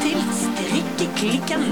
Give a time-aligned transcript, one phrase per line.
[0.00, 1.62] til Strikkeklikken.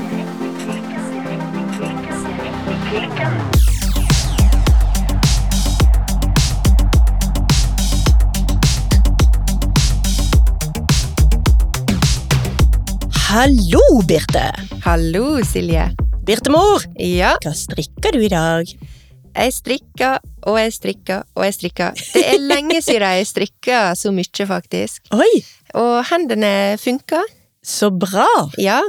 [13.28, 14.44] Hallo, Birte.
[14.84, 15.88] Hallo, Silje.
[16.26, 18.68] Birtemor, Ja, hva strikker du i dag?
[19.38, 20.18] jeg strikker
[20.50, 21.92] og jeg strikker og jeg strikker.
[22.14, 25.02] Det er lenge siden jeg strikka så mye, faktisk.
[25.14, 27.22] Oi, Og hendene funker.
[27.64, 28.28] Så bra.
[28.60, 28.80] Ja.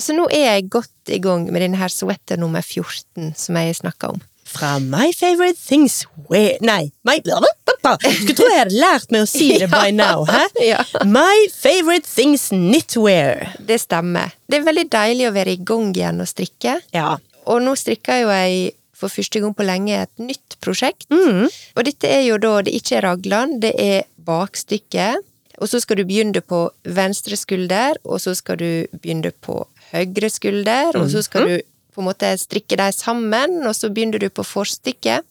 [0.00, 3.80] Så nå er jeg godt i gang med denne her sweater nummer 14 som jeg
[3.82, 4.22] snakka om.
[4.52, 7.16] Fra My Favorite Things Wear Nei, my...
[7.22, 10.42] Skulle tro jeg hadde lært meg å si det by now, hæ?
[10.62, 10.82] Ja.
[11.08, 13.56] My Favorite Things Knitwear.
[13.58, 14.34] Det stemmer.
[14.46, 16.76] Det er veldig deilig å være i gang igjen og strikke.
[16.94, 17.16] Ja.
[17.50, 21.08] Og nå strikker jo jeg for første gang på lenge et nytt prosjekt.
[21.10, 21.48] Mm.
[21.48, 25.26] Og dette er jo da det ikke er raglan, det er bakstykket.
[25.60, 29.60] Og så skal du begynne på venstre skulder, og så skal du begynne på
[29.92, 31.54] høyre skulder, og så skal du
[31.92, 35.26] på en måte strikke dem sammen, og så begynner du på forstykket.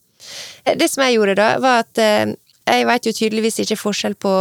[0.65, 2.35] Eh, Det som jeg gjorde da, var at eh,
[2.67, 4.35] jeg vet jo tydeligvis ikke forskjell på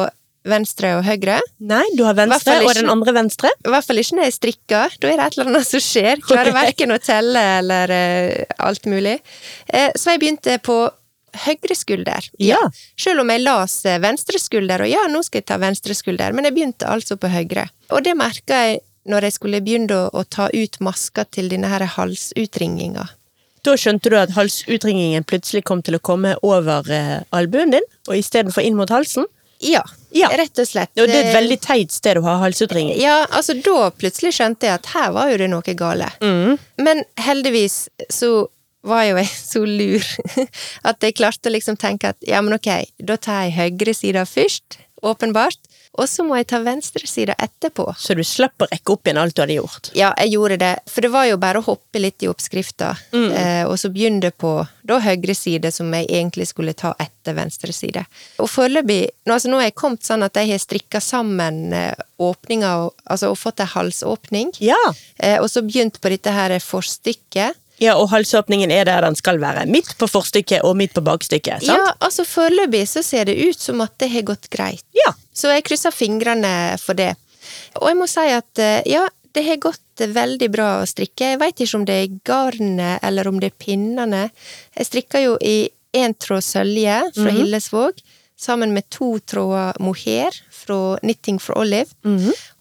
[0.49, 1.41] venstre og høyre.
[1.69, 3.51] Nei, du har venstre, ikke, og den andre venstre.
[3.65, 4.95] I hvert fall ikke når jeg strikker.
[5.01, 6.23] Da er det et eller annet som skjer.
[6.25, 9.19] Klarer verken å telle eller uh, alt mulig.
[9.69, 10.79] Uh, så jeg begynte på
[11.47, 12.27] høyre skulder.
[12.43, 12.59] Ja.
[12.99, 16.33] Selv om jeg las eh, venstre skulder, og ja, nå skal jeg ta venstre skulder,
[16.37, 17.69] men jeg begynte altså på høyre.
[17.91, 21.71] Og det merka jeg når jeg skulle begynne å, å ta ut maska til denne
[21.73, 23.07] her halsutringinga.
[23.65, 28.17] Da skjønte du at halsutringingen plutselig kom til å komme over eh, albuen din, og
[28.17, 29.27] istedenfor inn mot halsen.
[29.61, 29.83] Ja,
[30.17, 30.31] Ja.
[30.33, 30.89] rett og slett.
[30.97, 32.97] Og det er et Eh, veldig teit sted å ha halsutringing.
[32.99, 36.09] Ja, altså da plutselig skjønte jeg at her var jo det noe gale.
[36.25, 36.57] Mm.
[36.79, 38.49] Men heldigvis så
[38.83, 40.07] var jo jeg så lur
[40.89, 42.71] at jeg klarte å liksom tenke at ja, men ok,
[43.05, 45.57] da tar jeg høyre sida først, åpenbart,
[45.99, 47.87] og så må jeg ta venstre sida etterpå.
[47.99, 49.89] Så du slapp å rekke opp igjen alt du hadde gjort.
[49.97, 53.65] Ja, jeg gjorde det, for det var jo bare å hoppe litt i oppskrifta, eh,
[53.67, 54.53] og så begynne på
[54.87, 58.05] da høyre side, som jeg egentlig skulle ta etter venstre side.
[58.45, 61.97] Og foreløpig, nå, altså nå er jeg kommet sånn at jeg har strikka sammen eh,
[62.23, 62.75] åpninga,
[63.11, 64.79] altså og fått ei halsåpning, Ja.
[65.19, 67.57] eh, og så begynt på dette her forstykket.
[67.81, 69.65] Ja, og halsåpningen er der den skal være.
[69.71, 71.65] Midt på forstykket og midt på bakstykket.
[71.65, 71.73] sant?
[71.73, 74.85] Ja, altså foreløpig så ser det ut som at det har gått greit.
[74.97, 75.15] Ja.
[75.33, 77.15] Så jeg krysser fingrene for det.
[77.81, 81.33] Og jeg må si at eh, ja, det har gått veldig bra å strikke.
[81.33, 84.23] Jeg veit ikke om det er garnet eller om det er pinnene.
[84.77, 87.99] Jeg strikker jo i én tråd sølje fra Hillesvåg,
[88.41, 91.91] sammen med to tråder mohair fra Knitting for Olive.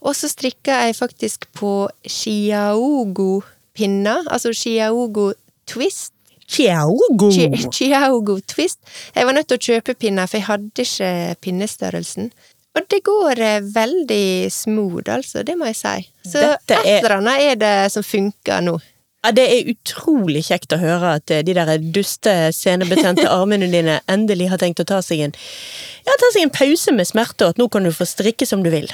[0.02, 1.90] Og så strikker jeg faktisk på
[3.80, 5.34] Chiaogo-pinner, altså Chiaogo
[5.68, 6.14] Twist.
[6.50, 7.32] Chiaogo.
[7.72, 8.80] Chiaogo Twist.
[9.16, 12.32] Jeg var nødt til å kjøpe pinner, for jeg hadde ikke pinnestørrelsen.
[12.76, 15.44] Og det går eh, veldig smooth, altså.
[15.44, 16.08] Det må jeg si.
[16.30, 18.78] Så et eller annet er det som funker nå.
[19.26, 24.00] Ja, det er utrolig kjekt å høre at eh, de der duste, senebetente armene dine
[24.08, 25.36] endelig har tenkt å ta seg en
[26.06, 28.64] Ja, ta seg en pause med smerte, og at nå kan du få strikke som
[28.66, 28.90] du vil.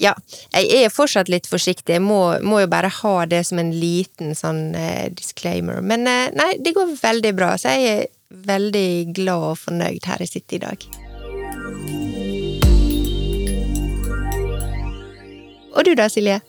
[0.00, 0.10] Ja,
[0.50, 1.94] jeg er fortsatt litt forsiktig.
[1.96, 5.78] Jeg må, må jo bare ha det som en liten sånn eh, disclaimer.
[5.86, 8.08] Men eh, nei, det går veldig bra, så jeg er
[8.48, 10.88] veldig glad og fornøyd her jeg sitter i dag.
[15.74, 16.40] Og du da, Silje?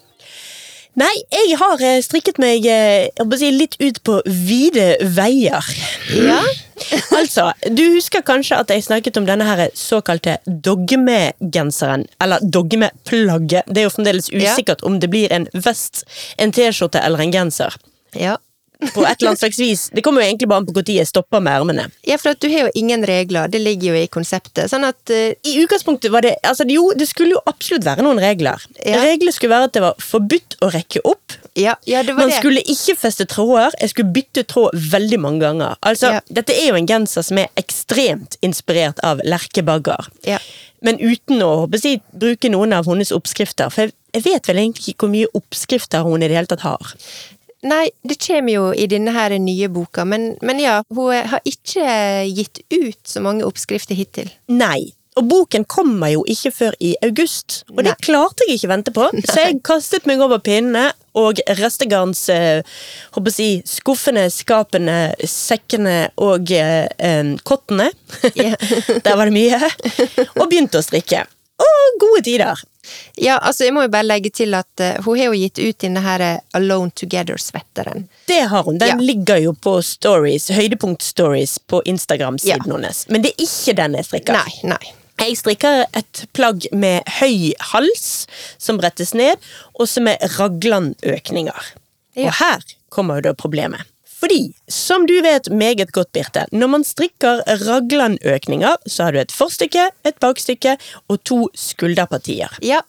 [0.96, 5.66] Nei, jeg har eh, strikket meg eh, si, litt ut på vide veier.
[6.16, 6.40] Ja?
[7.20, 13.68] altså, du husker kanskje at jeg snakket om denne her såkalte dogmegenseren, eller dogmeplagget.
[13.68, 14.54] Det er jo fremdeles Ja.
[14.54, 16.06] usikkert om det blir en vest,
[16.40, 17.76] en T-skjorte eller en genser.
[18.16, 18.38] Ja.
[18.94, 19.88] På et eller annet slags vis.
[19.96, 21.88] Det kommer jo egentlig bare an på når jeg stopper med ermene.
[22.08, 24.70] Ja, for at du har jo ingen regler, det ligger jo i konseptet.
[24.72, 25.34] Sånn at uh...
[25.46, 28.62] I utgangspunktet var det altså Jo, det skulle jo absolutt være noen regler.
[28.82, 29.02] Ja.
[29.06, 31.38] Reglene skulle være at det var forbudt å rekke opp.
[31.56, 32.40] Ja, ja det var Man det.
[32.42, 33.76] skulle ikke feste tråder.
[33.80, 35.80] Jeg skulle bytte tråd veldig mange ganger.
[35.82, 36.22] Altså, Ja.
[36.32, 40.10] Dette er jo en genser som er ekstremt inspirert av Lerke Bagger.
[40.28, 40.40] Ja.
[40.86, 43.72] Men uten å jeg, bruke noen av hennes oppskrifter.
[43.74, 46.66] For jeg, jeg vet vel egentlig ikke hvor mye oppskrifter hun i det hele tatt
[46.66, 46.94] har.
[47.66, 51.88] Nei, det kommer jo i denne her nye boka, men, men ja, hun har ikke
[52.30, 54.30] gitt ut så mange oppskrifter hittil.
[54.52, 54.94] Nei.
[55.16, 59.06] Og boken kommer jo ikke før i august, og det klarte jeg ikke vente på.
[59.32, 62.68] Så jeg kastet meg over pinnene og restegarns eh,
[63.16, 67.88] håper jeg, si, skuffene, skapene, sekkene og eh, kottene.
[68.36, 68.60] yeah.
[69.08, 69.62] Der var det mye.
[70.42, 71.24] Og begynte å strikke.
[71.62, 72.60] Og gode tider.
[73.18, 75.78] Ja, altså jeg må jo bare legge til at uh, hun har jo gitt ut
[75.82, 78.04] denne her eh, Alone Together-svetteren.
[78.30, 78.78] Det har hun.
[78.78, 78.96] Den Ja.
[79.02, 82.74] ligger jo på stories, høydepunkt-stories på Instagram-siden Ja.
[82.76, 83.06] hennes.
[83.10, 84.34] Men det er ikke den jeg strikker.
[84.38, 84.94] Nei, nei.
[85.18, 88.28] Jeg strikker et plagg med høy hals,
[88.60, 89.40] som brettes ned,
[89.80, 91.72] og som er raglanøkninger.
[92.16, 92.28] Ja.
[92.28, 92.60] Og her
[92.90, 93.82] kommer jo da problemet.
[94.26, 99.34] Fordi, som du vet meget godt, Birte, når man strikker raglanøkninger, så har du et
[99.36, 100.74] forstykke, et bakstykke
[101.14, 102.50] og to skulderpartier.
[102.66, 102.80] Ja.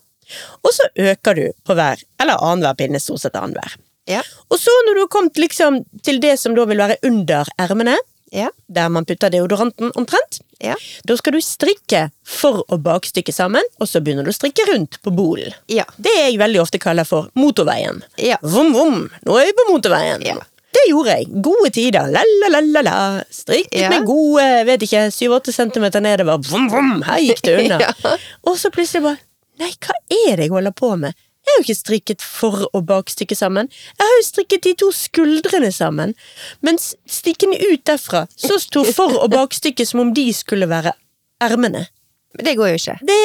[0.65, 3.77] Og så øker du på hver, eller annenhver pinne, stort sett annenhver.
[4.09, 4.23] Ja.
[4.49, 7.99] Og så når du har kommet liksom til det som da vil være under ermene,
[8.33, 8.49] Ja.
[8.69, 10.75] der man putter deodoranten omtrent, Ja.
[11.05, 14.99] da skal du strikke for å bakstykke sammen, og så begynner du å strikke rundt
[15.03, 15.53] på bolen.
[15.69, 15.85] Ja.
[16.01, 18.03] Det jeg veldig ofte kaller for motorveien.
[18.19, 18.37] Ja.
[18.43, 20.25] Vom, vom, nå er vi på motorveien.
[20.25, 20.41] Ja.
[20.77, 21.29] Det gjorde jeg.
[21.45, 22.11] Gode tider.
[22.13, 22.97] La-la-la-la.
[23.33, 23.89] Strikket Ja.
[23.95, 26.43] med gode, vet ikke, 7-8 centimeter nedover.
[26.51, 27.79] Vom, vom, her gikk det unna.
[27.87, 28.17] Ja.
[28.45, 29.23] Og så plutselig bare
[29.57, 31.15] Nei, hva er det jeg holder på med?
[31.47, 33.69] Jeg har jo ikke strikket for å bakstykket sammen.
[33.97, 36.13] Jeg har jo strikket de to skuldrene sammen.
[36.67, 40.93] Mens stikkene ut derfra, så sto for og bakstykket som om de skulle være
[41.41, 41.87] ermene.
[42.37, 42.97] Men det går jo ikke.
[43.09, 43.19] Det,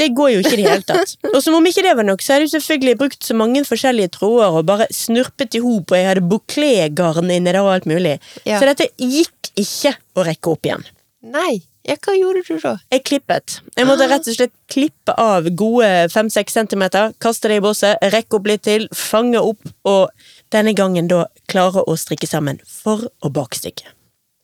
[0.00, 1.16] det går jo ikke i det hele tatt.
[1.34, 4.14] Og som om ikke det var nok, så hadde jeg selvfølgelig brukt så mange forskjellige
[4.18, 8.18] tråder og bare snurpet i hop, og jeg hadde bouclé-garn inni der og alt mulig.
[8.48, 8.60] Ja.
[8.60, 10.84] Så dette gikk ikke å rekke opp igjen.
[11.22, 11.62] Nei.
[11.82, 12.76] Ja, hva gjorde du da?
[12.94, 13.56] Jeg klippet.
[13.74, 18.38] Jeg måtte rett og slett klippe av gode 5-6 centimeter, kaste det i bosset, rekke
[18.38, 20.12] opp litt til, fange opp, og
[20.54, 23.90] denne gangen da klare å strikke sammen for å bakstykke.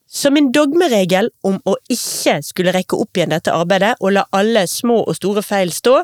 [0.08, 4.62] Så min dogmeregel om å ikke skulle rekke opp igjen dette arbeidet, og la alle
[4.66, 5.98] små og store feil stå,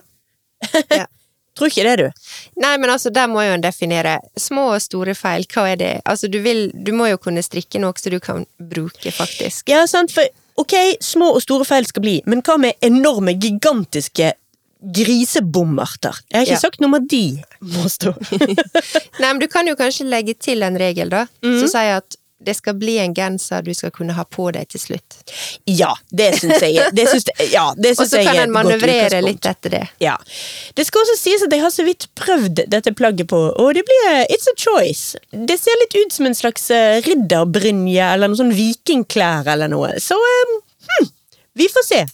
[0.93, 1.07] Ja.
[1.57, 2.31] tror ikke det, du.
[2.61, 5.45] Nei, men altså, der må jo en definere små og store feil.
[5.55, 5.91] Hva er det?
[6.05, 9.69] Altså, du vil Du må jo kunne strikke noe som du kan bruke, faktisk.
[9.71, 10.27] Ja, sant, for
[10.61, 14.33] ok, små og store feil skal bli, men hva med enorme, gigantiske
[14.85, 16.19] grisebommerter?
[16.31, 16.61] Jeg har ikke Ja.
[16.61, 18.13] sagt at de må stå.
[19.21, 22.55] Nei, men du kan jo kanskje legge til en regel, da, som sier at det
[22.59, 25.19] skal bli en genser du skal kunne ha på deg til slutt.
[25.69, 28.51] Ja, det syns jeg det syns, ja, det Og syns så jeg kan er en
[28.51, 29.85] et godt manøvrere litt etter det.
[30.03, 30.17] Ja.
[30.77, 33.85] Det skal også sies at jeg har så vidt prøvd dette plagget på, og det
[33.89, 35.19] blir It's a choice.
[35.31, 39.95] Det ser litt ut som en slags eh, ridderbrynje eller noen sånn vikingklær eller noe,
[40.03, 40.61] så um,
[40.91, 41.11] hm,
[41.59, 42.05] vi får se.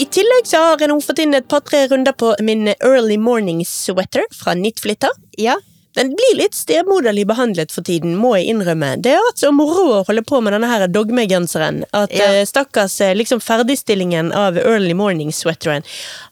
[0.00, 3.58] I tillegg så har jeg nå fått inn et par-tre runder på min Early Morning
[3.68, 5.12] Sweater fra Knitflitter.
[5.36, 5.58] Ja.
[5.98, 8.92] Den blir litt stemoderlig behandlet for tiden, må jeg innrømme.
[9.02, 12.28] Det er altså moro å holde på med denne her dogmegenseren, at Ja.
[12.30, 15.82] eh, stakkars eh, liksom ferdigstillingen av early morning sweateren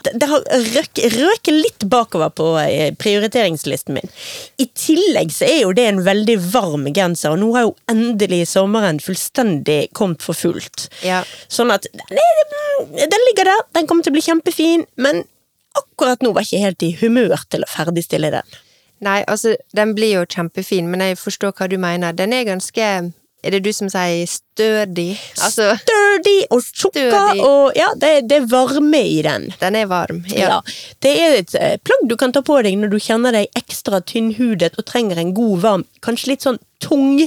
[0.05, 0.41] Det, har
[0.77, 4.09] røk- røket litt bakover på eh, prioriteringslisten min.
[4.63, 8.45] I tillegg så er jo det en veldig varm genser, og nå har jo endelig
[8.49, 10.87] sommeren fullstendig kommet for fullt.
[11.03, 11.25] Ja.
[11.49, 15.25] Sånn at den ligger der, den kommer til å bli kjempefin, men
[15.79, 18.59] akkurat nå var jeg ikke helt i humør til å ferdigstille den.
[19.05, 22.17] Nei, altså, den blir jo kjempefin, men jeg forstår hva du mener.
[22.17, 22.89] Den er ganske
[23.39, 25.13] Er det du som sier stødig?
[25.47, 29.53] Altså, stødig og tjukka, og ja, det, det er varme i den.
[29.61, 30.25] den er varm.
[30.27, 30.49] Ja.
[30.49, 30.57] Ja.
[30.99, 34.01] Det er et eh, plagg du kan ta på deg når du kjenner deg ekstra
[34.03, 37.23] tynnhudet og trenger en god, varm, kanskje litt sånn tung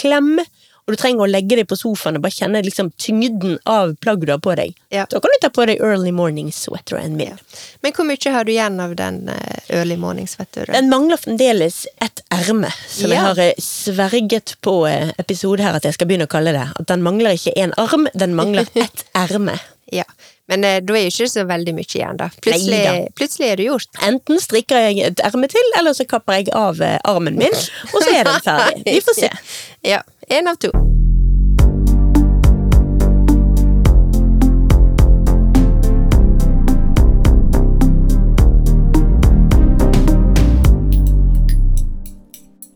[0.00, 0.38] klem.
[0.90, 4.26] Og du trenger å legge deg på sofaen og bare kjenne liksom tyngden av plagget
[4.26, 4.74] du har på deg.
[4.90, 5.06] Ja.
[5.06, 7.36] Da kan du ta på deg early morning sweater sweateren Ja.
[7.80, 10.74] Men hvor mye har du igjen av den eh, early morning sweateren?
[10.74, 15.86] Den mangler fremdeles et erme, som jeg har eh, sverget på eh, episode her at
[15.86, 16.66] jeg skal begynne å kalle det.
[16.80, 19.58] At den mangler ikke en arm, den mangler ett erme.
[19.94, 20.04] Ja.
[20.50, 22.30] Men eh, da er jo ikke så veldig mye igjen, da.
[22.42, 23.12] Plutselig, Neida.
[23.18, 24.00] plutselig er det gjort.
[24.06, 27.54] Enten strikker jeg et erme til, eller så kapper jeg av eh, armen min,
[27.92, 28.86] og så er den ferdig.
[28.88, 29.30] Vi får se.
[29.86, 30.02] Ja.
[30.30, 30.70] Én av to.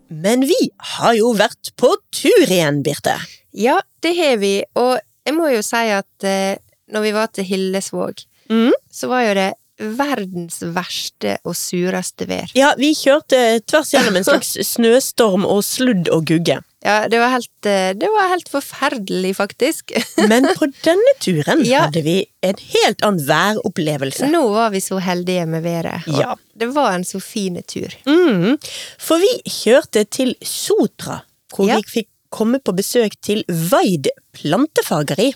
[0.09, 3.17] Men vi har jo vært på tur igjen, Birte.
[3.55, 4.57] Ja, det har vi.
[4.79, 6.57] Og jeg må jo si at eh,
[6.93, 8.75] når vi var til Hillesvåg, Mm.
[8.93, 9.53] så var jo det
[9.97, 12.51] verdens verste og sureste vær.
[12.55, 16.59] Ja, vi kjørte tvers gjennom en slags snøstorm og sludd og gugge.
[16.85, 19.93] Ja, det var helt, eh, det var helt forferdelig, faktisk.
[20.31, 21.87] Men på denne turen Ja.
[21.87, 24.29] hadde vi en helt annen væropplevelse.
[24.29, 26.05] Nå var vi så heldige med været.
[26.07, 26.35] Ja.
[26.55, 27.89] Det var en så fin tur.
[28.07, 28.59] Mm,
[29.01, 31.23] for vi kjørte til Sotra,
[31.57, 31.77] hvor Ja.
[31.81, 35.33] vi fikk komme på besøk til Vaid plantefageri.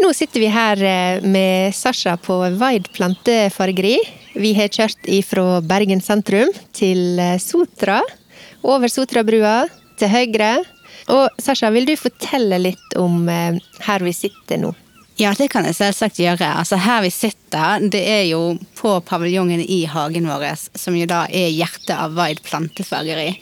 [0.00, 3.98] Nå sitter vi her eh, med Sasha på Vaid plantefargeri.
[4.34, 8.00] Vi har kjørt fra Bergen sentrum til eh, Sotra.
[8.62, 9.64] Over Sotrabrua,
[9.98, 10.52] til høyre.
[11.10, 14.74] Og Sasha, vil du fortelle litt om eh, her vi sitter nå?
[15.20, 16.46] Ja, det kan jeg selvsagt gjøre.
[16.62, 20.46] Altså Her vi sitter, det er jo på paviljongen i hagen vår,
[20.80, 23.34] som jo da er hjertet av Vaid plantefageri.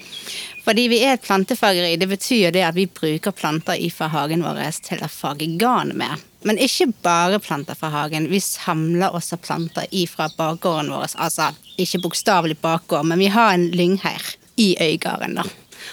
[0.68, 4.58] Fordi vi er et plantefageri, det betyr det at vi bruker planter fra hagen vår
[4.84, 6.20] til å fage garn med.
[6.44, 8.26] Men ikke bare planter fra hagen.
[8.28, 11.14] Vi samler også planter ifra bakgården vår.
[11.16, 11.48] Altså
[11.80, 15.46] ikke bokstavelig bakgård, men vi har en lyngheir i Øygarden, da.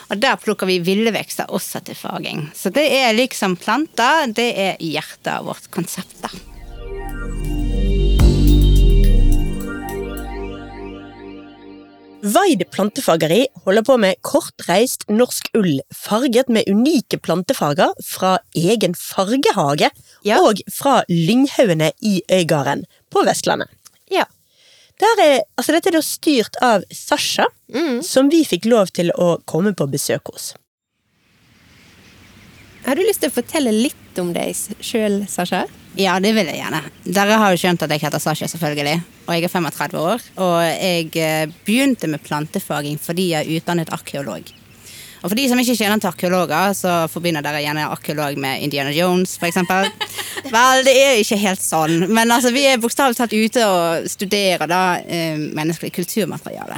[0.10, 2.50] Og der plukker vi ville vekster også til faging.
[2.52, 6.34] Så det er liksom planter, det er hjertet av vårt konsept, da.
[12.26, 19.92] Vaid plantefageri holder på med kortreist norsk ull farget med unike plantefarger fra egen fargehage
[20.26, 20.40] Ja.
[20.42, 23.70] og fra lynghaugene i Øygarden på Vestlandet.
[24.10, 24.24] Ja.
[25.00, 27.46] Der er, altså dette er da styrt av Sasha,
[28.02, 30.54] som vi fikk lov til å komme på besøk hos.
[32.86, 35.66] Har du lyst til å fortelle litt om deg sjøl, Sasha?
[35.96, 36.82] Ja, det vil jeg gjerne.
[37.08, 38.98] Dere har jo skjønt at jeg heter Sasha, selvfølgelig.
[39.26, 40.26] Og jeg er 35 år.
[40.44, 44.52] Og jeg eh, begynte med plantefaging fordi jeg er utdannet arkeolog.
[45.24, 48.92] Og for de som ikke kjenner til arkeologer, så forbinder dere gjerne arkeolog med Indiana
[48.94, 49.88] Jones, eksempel.
[50.54, 52.04] Vel, det er ikke helt sånn.
[52.12, 56.78] Men altså, vi er bokstavelig talt ute og studerer da eh, menneskelig kulturmateriale.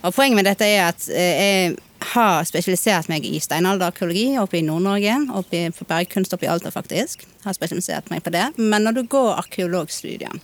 [0.00, 4.62] Og poenget med dette er at eh, jeg har spesialisert meg i steinalderarkeologi oppe i
[4.62, 5.16] Nord-Norge.
[5.36, 7.26] Oppe i- bergkunst oppe i Alta, faktisk.
[7.44, 8.46] Har spesialisert meg på det.
[8.56, 10.40] Men når du går arkeologstudiet,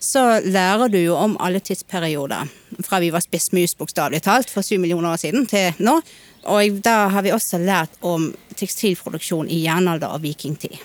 [0.00, 2.48] så lærer du jo om alle tidsperioder.
[2.84, 6.00] Fra vi var spissmus, bokstavelig talt, for syv millioner år siden til nå.
[6.46, 10.76] Og da har vi også lært om tekstilproduksjon i jernalder og vikingtid.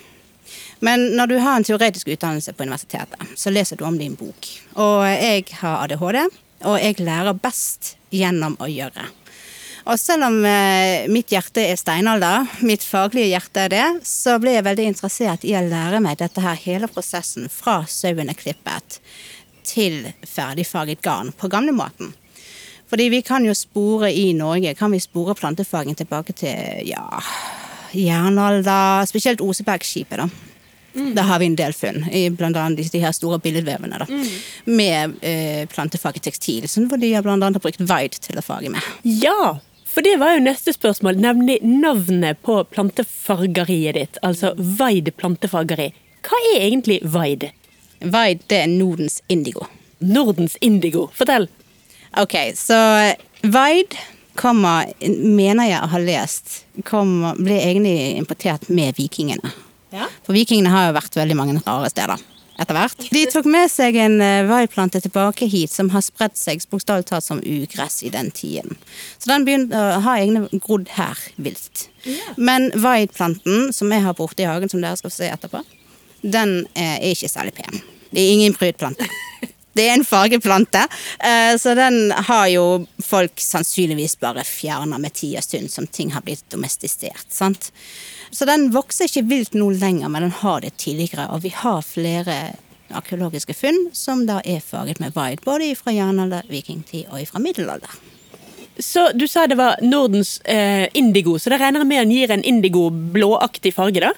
[0.81, 4.47] Men når du har en teoretisk utdannelse på universitetet, så leser du om en bok.
[4.75, 6.23] Og jeg har ADHD,
[6.65, 9.05] og jeg lærer best gjennom å gjøre.
[9.89, 14.55] Og selv om eh, mitt hjerte er steinalder, mitt faglige hjerte er det, så ble
[14.57, 18.99] jeg veldig interessert i å lære meg dette her, hele prosessen fra sauen er klippet
[19.65, 22.13] til ferdigfaget garn på gamlemåten.
[22.91, 27.05] Fordi vi kan jo spore i Norge, kan vi spore plantefagen tilbake til ja,
[27.95, 30.29] jernalder, spesielt Osebergskipet, da.
[31.15, 34.19] Da har vi en del funn, i blant annet de her store billedvevene, da.
[34.67, 38.83] Med eh, plantefaget tekstil, som de har blant annet brukt Vaid til å fage med.
[39.07, 45.89] Ja, for det var jo neste spørsmål, nemlig navnet på plantefargeriet ditt, altså Vaid plantefargeri.
[46.25, 47.49] Hva er egentlig Vaid?
[47.99, 49.67] Vaid, det er Nordens indigo.
[49.99, 51.09] Nordens indigo.
[51.13, 51.49] Fortell.
[52.17, 52.79] Ok, så
[53.43, 53.97] Vaid
[54.39, 59.51] kommer, mener jeg å ha lest, kommer, ble egentlig importert med vikingene.
[59.91, 60.07] Ja.
[60.23, 62.21] For vikingene har jo vært veldig mange rare steder
[62.61, 63.07] etter hvert.
[63.11, 64.17] De tok med seg en
[64.49, 68.77] vaiplante tilbake hit som har spredt seg bokstavelig talt som ugress i den tiden.
[69.17, 71.87] Så den begynte å ha egne grodd her vilt.
[72.37, 75.63] Men vaiplanten som jeg har borte i hagen, som dere skal se etterpå,
[76.21, 77.81] den eh, er ikke særlig pen.
[78.11, 79.07] Det er ingen prydplante.
[79.71, 80.81] Det er en fargeplante,
[81.23, 82.63] eh, så den har jo
[83.07, 87.29] folk sannsynligvis bare fjerna med tid og stund, som ting har blitt domestisert.
[87.31, 87.69] sant?
[88.31, 91.27] Så den vokser ikke vilt nå lenger, men den har det tidligere.
[91.35, 92.37] Og vi har flere
[92.91, 97.99] arkeologiske funn som da er farget med vaid, både fra jernalder, vikingtid og fra middelalder.
[98.79, 102.33] Så du sa det var Nordens eh, indigo, så det regner jeg med den gir
[102.33, 104.13] en indigo-blåaktig farge, da?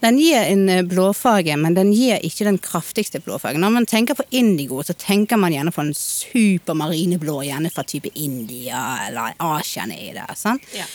[0.00, 3.60] Den gir en eh, blåfarge, men den gir ikke den kraftigste blåfargen.
[3.60, 8.14] Når man tenker på indigo, så tenker man gjerne på en supermarineblå, gjerne fra type
[8.14, 10.32] India eller Asia nedi der.
[10.38, 10.64] sant?
[10.76, 10.86] Ja.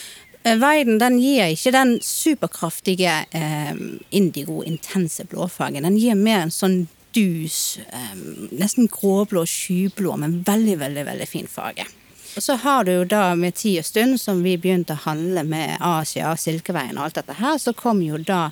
[0.46, 3.72] Eh, Weiden den gir ikke den superkraftige eh,
[4.14, 5.82] indigo-intense blåfargen.
[5.82, 6.84] Den gir mer en sånn
[7.16, 8.12] dus, eh,
[8.54, 11.88] nesten gråblå, skyblå, men veldig, veldig, veldig fin farge.
[12.36, 15.42] Og så har du jo da med tid og stund, som vi begynte å handle
[15.42, 18.50] med Asia, Silkeveien og alt dette her, så kom jo da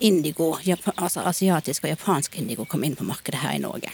[0.00, 0.54] indigo,
[0.94, 3.92] altså asiatisk og japansk indigo kom inn på markedet her i Norge.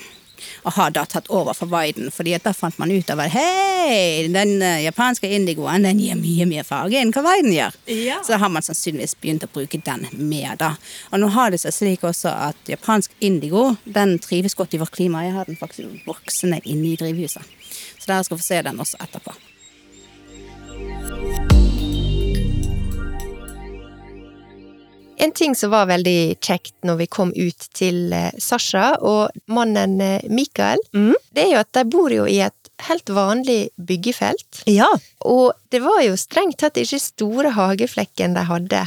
[0.65, 3.35] Og har da tatt over for Weiden, fordi at da fant man ut av at
[3.35, 7.77] hei, den eh, japanske indigoen den gir mye mer farge enn hva Weiden gjør.
[7.91, 8.21] Ja.
[8.25, 10.75] Så da har man sannsynligvis begynt å bruke den mer, da.
[11.11, 14.95] Og nå har det seg slik også at japansk indigo den trives godt i vårt
[14.97, 15.27] klima.
[15.27, 17.57] Jeg har den faktisk voksende inne i drivhuset.
[18.01, 19.35] Så dere skal få se den også etterpå.
[25.21, 29.99] En ting som var veldig kjekt når vi kom ut til eh, Sasha og mannen
[30.01, 31.13] eh, Mikael, Mm.
[31.37, 34.63] det er jo at de bor jo i et helt vanlig byggefelt.
[34.67, 34.89] Ja.
[35.29, 38.87] Og det var jo strengt tatt ikke store hageflekken de hadde.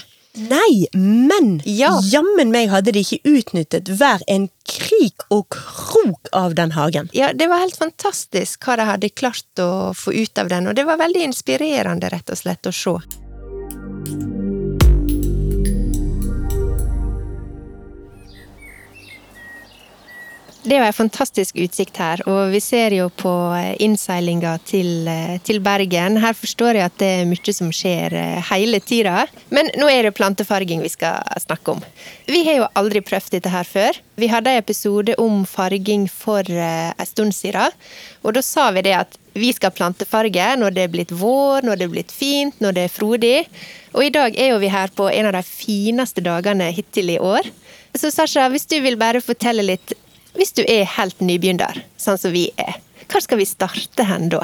[0.49, 1.91] Nei, men Ja.
[2.09, 7.11] jammen meg hadde de ikke utnyttet hver en krik og krok av den hagen.
[7.13, 10.73] Ja, det var helt fantastisk hva de hadde klart å få ut av den, og
[10.75, 12.97] det var veldig inspirerende, rett og slett, å se.
[20.63, 25.09] Det er jo en fantastisk utsikt her, og vi ser jo på eh, innseilinga til,
[25.11, 26.15] eh, til Bergen.
[26.23, 29.25] Her forstår jeg at det er mye som skjer eh, hele tida.
[29.51, 31.81] Men nå er det plantefarging vi skal snakke om.
[32.31, 33.99] Vi har jo aldri prøvd dette her før.
[34.15, 37.75] Vi hadde en episode om farging for en stund siden,
[38.23, 41.81] og da sa vi det at vi skal plantefarge når det er blitt vår, når
[41.81, 43.35] det er blitt fint, når det er frodig.
[43.97, 47.19] Og i dag er jo vi her på en av de fineste dagene hittil i
[47.19, 47.51] år.
[47.97, 49.97] Så Sasha, hvis du vil bare fortelle litt
[50.37, 52.77] hvis du er helt nybegynner, sånn som vi er,
[53.11, 54.41] hvor skal vi starte hen da?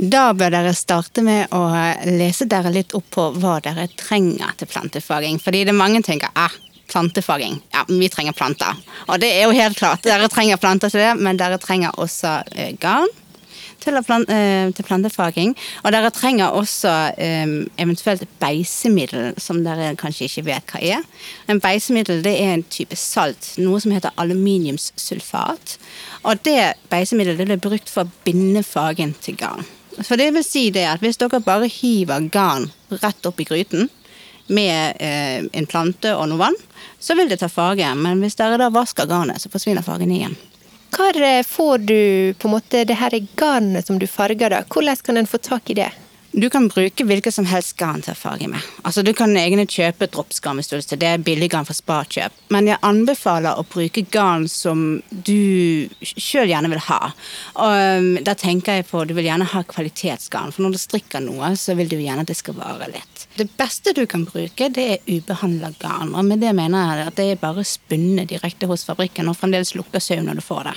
[0.00, 1.64] Da bør dere starte med å
[2.08, 5.40] lese dere litt opp på hva dere trenger til plantefaging.
[5.42, 6.54] Fordi det er mange tenker ah,
[6.92, 8.78] plantefaging, ja, vi trenger planter.
[9.08, 12.38] Og det er jo helt klart, dere trenger planter til det, men dere trenger også
[12.54, 13.10] eh, garn
[13.82, 15.54] til, plant, eh, til, plantefaging.
[15.84, 21.04] Og dere trenger også eh, eventuelt beisemiddel, som dere kanskje ikke vet hva er.
[21.50, 25.76] En beisemiddel det er en type salt, noe som heter aluminiumssulfat.
[26.24, 29.66] Og det beisemiddelet blir brukt for å binde fagen til garn.
[30.00, 32.70] For det vil si det at hvis dere bare hiver garn
[33.02, 33.90] rett opp i gryten,
[34.50, 36.56] med eh, en plante og noe vann,
[36.98, 37.86] så vil det ta farge.
[37.94, 40.34] Men hvis dere da vasker garnet, så forsvinner fargen igjen.
[40.90, 44.62] Hvor eh, får du på en måte det her garnet som du farger, da?
[44.68, 45.90] Hvordan kan en få tak i det?
[46.32, 48.62] Du kan bruke hvilket som helst garn til å farge med.
[48.86, 52.36] Altså, du kan egentlig kjøpe dropsgarn hvis du vil er billig garn fra Sparkjøp.
[52.54, 57.00] Men jeg anbefaler å bruke garn som du sjøl gjerne vil ha.
[57.58, 61.24] Og um, da tenker jeg på du vil gjerne ha kvalitetsgarn, for når du strikker
[61.24, 63.09] noe, så vil du gjerne at det skal vare litt.
[63.36, 66.14] Det beste du kan bruke, det er ubehandla garn.
[66.18, 69.74] Og med det mener jeg at det er bare spunnet direkte hos fabrikken, og fremdeles
[69.78, 70.74] lukter sau når du får det.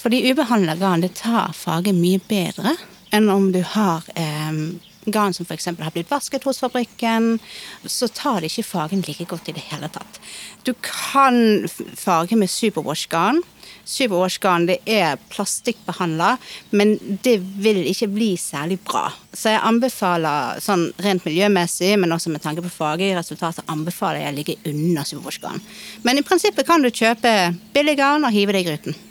[0.00, 2.74] Fordi ubehandla garn det tar farge mye bedre
[3.12, 4.56] enn om du har eh,
[5.04, 5.66] garn som f.eks.
[5.66, 7.38] har blitt vasket hos fabrikken.
[7.84, 10.20] Så tar det ikke fargen like godt i det hele tatt.
[10.62, 11.66] Du kan
[11.98, 13.42] farge med superwash-garn.
[13.84, 16.36] Superwash-garn det er plastikkbehandla,
[16.70, 16.94] men
[17.24, 19.08] det vil ikke bli særlig bra.
[19.34, 24.22] Så jeg anbefaler sånn rent miljømessig, men også med tanke på farge i resultatet, anbefaler
[24.22, 25.62] jeg å ligge unna superwash-garn.
[26.06, 27.32] Men i prinsippet kan du kjøpe
[27.74, 29.02] billig garn og hive det i gryten.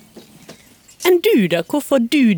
[1.07, 1.63] Enn du, da?
[1.65, 2.33] Hvor får du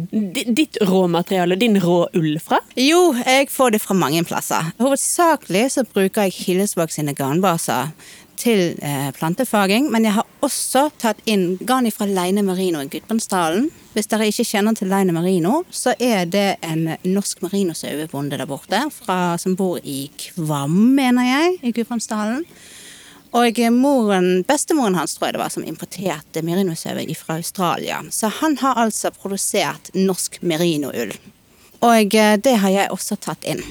[0.56, 2.62] ditt råmateriale, din rå ull, fra?
[2.80, 4.72] Jo, jeg får det fra mange plasser.
[4.80, 7.92] Hovedsakelig så bruker jeg Hillesvåg sine garnbaser
[8.40, 13.70] til eh, plantefaging, men jeg har også tatt inn garn fra Leine Marino i Gudbrandsdalen.
[13.94, 18.82] Hvis dere ikke kjenner til Leine Marino, så er det en norsk marinosauebonde der borte,
[18.96, 22.42] fra, som bor i Kvam, mener jeg, i Gudbrandsdalen.
[23.34, 28.04] Og moren, bestemoren hans tror jeg det var som importerte merinosauer fra Australia.
[28.14, 31.16] Så han har altså produsert norsk merinoull.
[31.82, 33.66] Og eh, det har jeg også tatt inn.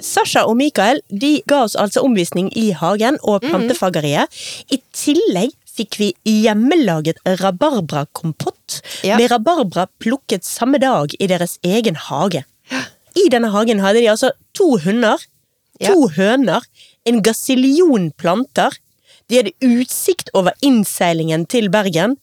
[0.00, 4.32] Sasha og Mikael de ga oss altså omvisning i hagen og plantefageriet.
[4.72, 9.16] I tillegg fikk vi hjemmelaget rabarbrakompott Ja.
[9.18, 12.44] med rabarbra plukket samme dag i deres egen hage.
[13.16, 15.18] I denne hagen hadde de altså to hunder,
[15.82, 16.62] to høner,
[17.06, 18.70] en gasillion planter.
[19.28, 22.16] De hadde utsikt over innseilingen til Bergen.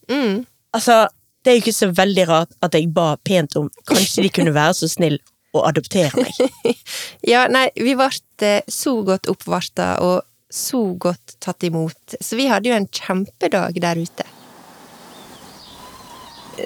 [0.74, 1.08] Altså,
[1.44, 4.54] det er jo ikke så veldig rart at jeg ba pent om kanskje de kunne
[4.54, 5.20] være så snill
[5.54, 6.76] å adoptere meg.
[7.32, 8.10] Ja, nei, vi ble
[8.46, 12.18] eh, så godt oppvarta og så godt tatt imot.
[12.20, 14.26] Så vi hadde jo en kjempedag der ute.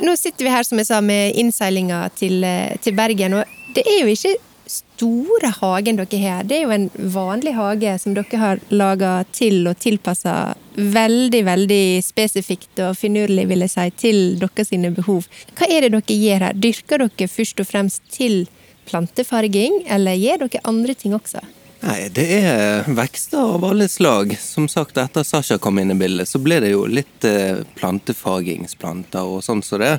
[0.01, 3.85] Nå sitter vi her, som jeg sa, med innseilinga til, eh, til Bergen, og det
[3.85, 4.35] er jo ikke
[4.73, 6.43] store hagen dere har.
[6.43, 11.85] Det er jo en vanlig hage som dere har laga til og tilpassa veldig, veldig
[12.01, 15.27] spesifikt og finurlig, vil jeg si, til deres behov.
[15.57, 16.53] Hva er det dere gjør her?
[16.53, 18.47] Dyrker dere først og fremst til
[18.89, 21.43] plantefarging, eller gjør dere andre ting også?
[21.83, 24.37] Nei, det er vekster av alle slag.
[24.39, 29.27] Som sagt, etter Sasha kom inn i bildet, så ble det jo litt plantefargingsplanter plantefagingsplanter
[29.27, 29.97] og sånn som så det.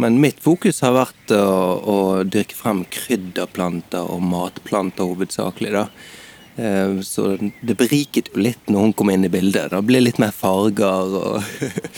[0.00, 1.42] Men mitt fokus har vært å,
[1.82, 5.84] å dyrke frem krydderplanter og matplanter hovedsakelig, da.
[6.58, 9.68] Eh, så det beriket jo litt når hun kom inn i bildet.
[9.74, 11.42] Da ble litt mer farger og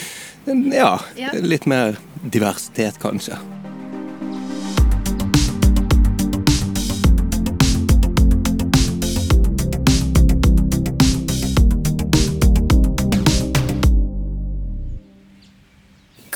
[0.73, 1.31] Ja, Ja.
[1.37, 3.37] litt mer diversitet, kanskje.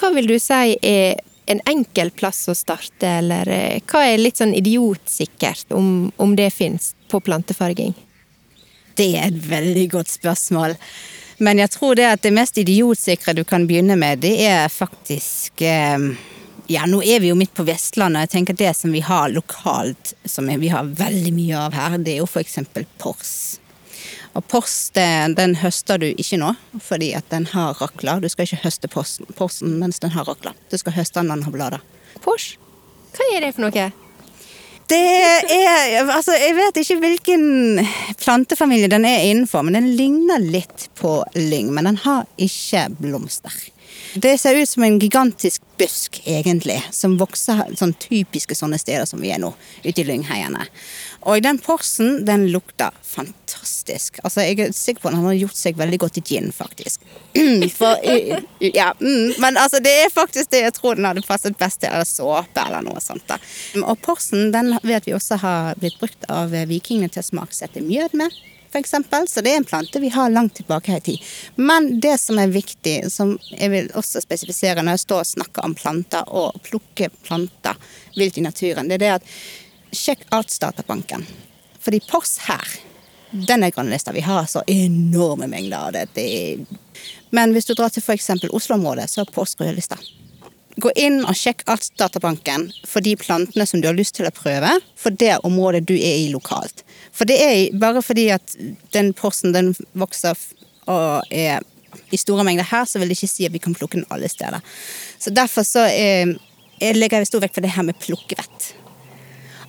[0.05, 1.15] Hva vil du si er
[1.49, 6.51] en enkel plass å starte, eller eh, hva er litt sånn idiotsikkert, om, om det
[6.53, 7.95] fins, på plantefarging?
[8.93, 10.75] Det er et veldig godt spørsmål.
[11.41, 15.65] Men jeg tror det at det mest idiotsikre du kan begynne med, det er faktisk
[15.65, 16.05] eh,
[16.69, 18.27] ja, nå er vi jo midt på Vestlandet.
[18.27, 22.13] Jeg tenker Det som vi har lokalt, som vi har veldig mye av her, det
[22.13, 22.61] er jo f.eks.
[23.01, 23.33] pors.
[24.35, 26.51] Og pors den høster du ikke nå,
[26.83, 28.19] fordi at den har rakler.
[28.19, 30.55] Du skal ikke høste porsen, posten mens den har rakler.
[30.71, 31.85] Du skal høste den når den har blader.
[32.23, 32.55] Pors?
[33.15, 33.91] Hva er det for noe?
[34.85, 37.45] Det er Altså, jeg vet ikke hvilken
[38.21, 41.71] plantefamilie den er innenfor, men den ligner litt på lyng.
[41.73, 43.55] Men den har ikke blomster.
[44.15, 49.19] Det ser ut som en gigantisk busk, egentlig, som vokser sånn typiske sånne steder som
[49.23, 49.49] vi er nå,
[49.83, 50.67] ute i lyngheiene.
[51.25, 53.44] Og den porsen, den lukter fantastisk.
[53.65, 57.03] Altså, jeg er sikker på at han har gjort seg veldig godt i gin, faktisk.
[57.79, 57.99] For,
[58.63, 61.91] ja, mm, men altså, det er faktisk det jeg tror den hadde passet best til,
[61.91, 63.25] eller såpe eller noe sånt.
[63.29, 63.39] da.
[63.83, 68.19] Og porsen, den vet vi også har blitt brukt av vikingene til å smaksette mjød
[68.21, 71.19] med For eksempel, Så det er en plante vi har langt tilbake i tid.
[71.55, 75.63] Men det som er viktig, som jeg vil også spesifisere når jeg står og snakker
[75.65, 77.79] om planter og plukker planter
[78.17, 79.29] vilt i naturen, det er det at
[79.95, 81.23] sjekk Artsdatabanken.
[81.85, 82.65] Fordi pors her,
[83.35, 84.13] den er grønnlista.
[84.15, 86.07] Vi har så enorme mengder av det.
[86.15, 86.65] det.
[87.35, 88.29] Men hvis du drar til f.eks.
[88.49, 89.99] Oslo-området, så er pors rødlista.
[90.75, 94.73] Gå inn og sjekk Artsdatabanken for de plantene som du har lyst til å prøve,
[94.99, 96.83] for det området du er i lokalt.
[97.15, 98.57] For det er bare fordi at
[98.95, 100.35] den porsen den vokser
[100.91, 101.63] og er
[102.11, 104.27] i store mengder her, så vil det ikke si at vi kan plukke den alle
[104.29, 104.59] steder.
[105.19, 106.35] Så derfor så er,
[106.81, 108.73] jeg legger jeg stor vekt på det her med plukkevett.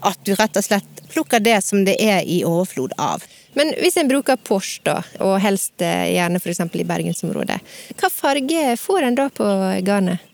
[0.06, 3.22] At du rett og slett plukker det som det er i overflod av.
[3.56, 6.60] Men hvis en bruker Porsche, da, og helst eh, gjerne f.eks.
[6.76, 7.58] i bergensområdet,
[7.96, 9.46] hva farge får en da på
[9.86, 10.32] garnet?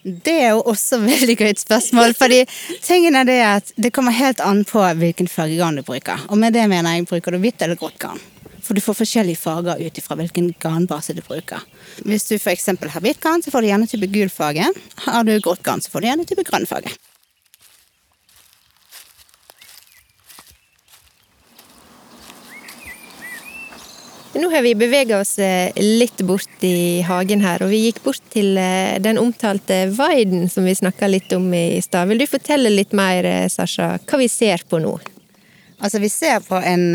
[0.00, 2.14] Det er jo også et veldig gøyt spørsmål.
[2.16, 2.42] fordi
[2.84, 6.26] tingen er det at det kommer helt an på hvilken fargegarn du bruker.
[6.28, 8.20] Og med det mener jeg bruker du hvitt eller grått garn.
[8.60, 11.64] For du får forskjellige farger ut ifra hvilken garnbase du bruker.
[12.06, 12.68] Hvis du f.eks.
[12.70, 14.68] har hvitt garn, så får du gjerne type gul farge.
[15.06, 16.92] Har du grått garn, så får du gjerne type grønn farge.
[24.40, 28.22] Nå har vi bevega oss eh, litt bort i hagen her, og vi gikk bort
[28.32, 32.08] til eh, den omtalte vaiden som vi snakka litt om i stad.
[32.08, 34.94] Vil du fortelle litt mer, eh, Sasha, hva vi ser på nå?
[35.80, 36.86] Altså, vi ser på en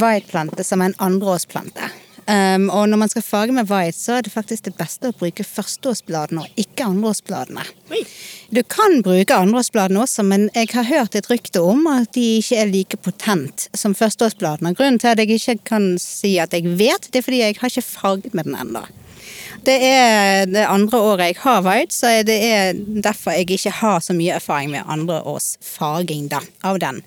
[0.00, 1.90] vaidplante som er en andreårsplante.
[2.28, 5.16] Um, og når man skal farge med white, så er det faktisk det beste å
[5.16, 7.64] bruke førsteårsbladene og ikke andreårsbladene.
[8.52, 12.60] Du kan bruke andreårsbladene også, men jeg har hørt et rykte om at de ikke
[12.60, 14.74] er like potent som førsteårsbladene.
[14.76, 17.72] Grunnen til at jeg ikke kan si at jeg vet, det er fordi jeg har
[17.72, 18.84] ikke farget med den ennå.
[19.64, 24.04] Det er det andre året jeg har white, så det er derfor jeg ikke har
[24.04, 25.22] så mye erfaring med andre
[25.64, 27.00] farging da, av den.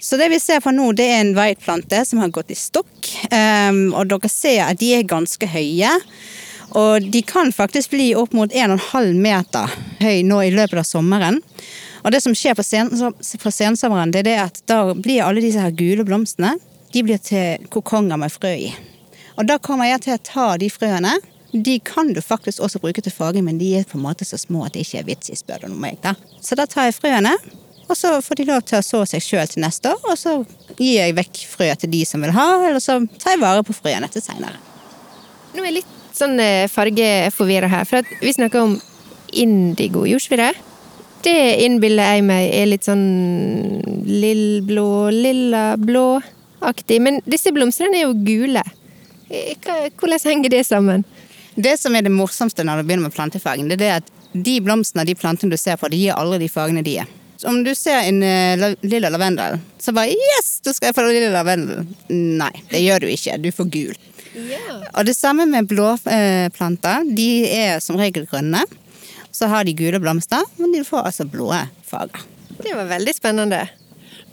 [0.00, 3.10] Så det vi ser på nå, det er en white-plante som har gått i stokk.
[3.28, 5.92] Um, og dere ser at de er ganske høye.
[6.78, 11.40] Og de kan faktisk bli opp mot 1,5 meter høy nå i løpet av sommeren.
[12.00, 15.60] Og det som skjer for, sen, på sensommeren, det er at da blir alle disse
[15.60, 16.56] her gule blomstene
[16.92, 18.70] de blir til kokonger med frø i.
[19.38, 21.12] Og da kommer jeg til å ta de frøene.
[21.50, 24.38] De kan du faktisk også bruke til farge, men de er på en måte så
[24.38, 25.98] små at det ikke er vits i, spør du meg.
[26.02, 26.14] da.
[26.42, 27.34] Så da tar jeg frøene,
[27.90, 30.36] og så får de lov til å så seg sjøl til neste år, og så
[30.76, 33.74] gir jeg vekk frø til de som vil ha, eller så tar jeg vare på
[33.74, 34.60] frøene til seinere.
[35.50, 38.76] Nå er jeg litt sånn eh, fargeforvirra her, for vi snakker om
[39.32, 40.52] indigo, det?
[41.20, 43.02] Det innbiller jeg meg er litt sånn
[44.06, 46.96] lillblå, lilla blå-aktig.
[47.04, 48.62] Men disse blomstene er jo gule.
[49.28, 49.52] Eh,
[50.00, 51.04] hvordan henger det sammen?
[51.60, 55.02] Det som er det morsomste når du begynner med plantefargen, det er at de blomstene
[55.02, 57.16] og de plantene du ser på, de gir aldri de fargene de er.
[57.46, 61.30] Om du ser en uh, lilla lavendel, så bare Yes, da skal jeg få lilla
[61.34, 61.86] lavendel.
[62.12, 63.38] Nei, det gjør du ikke.
[63.40, 63.96] Du får gul.
[64.36, 64.84] Yeah.
[64.94, 67.06] Og det samme med blåplanter.
[67.06, 68.62] Uh, de er som regel grønne.
[69.32, 71.52] Så har de gule blomster, men de får altså blå
[71.86, 72.24] farger.
[72.60, 73.62] Det var veldig spennende.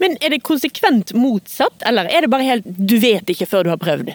[0.01, 3.71] Men er det konsekvent motsatt, eller er det bare helt du vet ikke før du
[3.73, 4.11] har prøvd?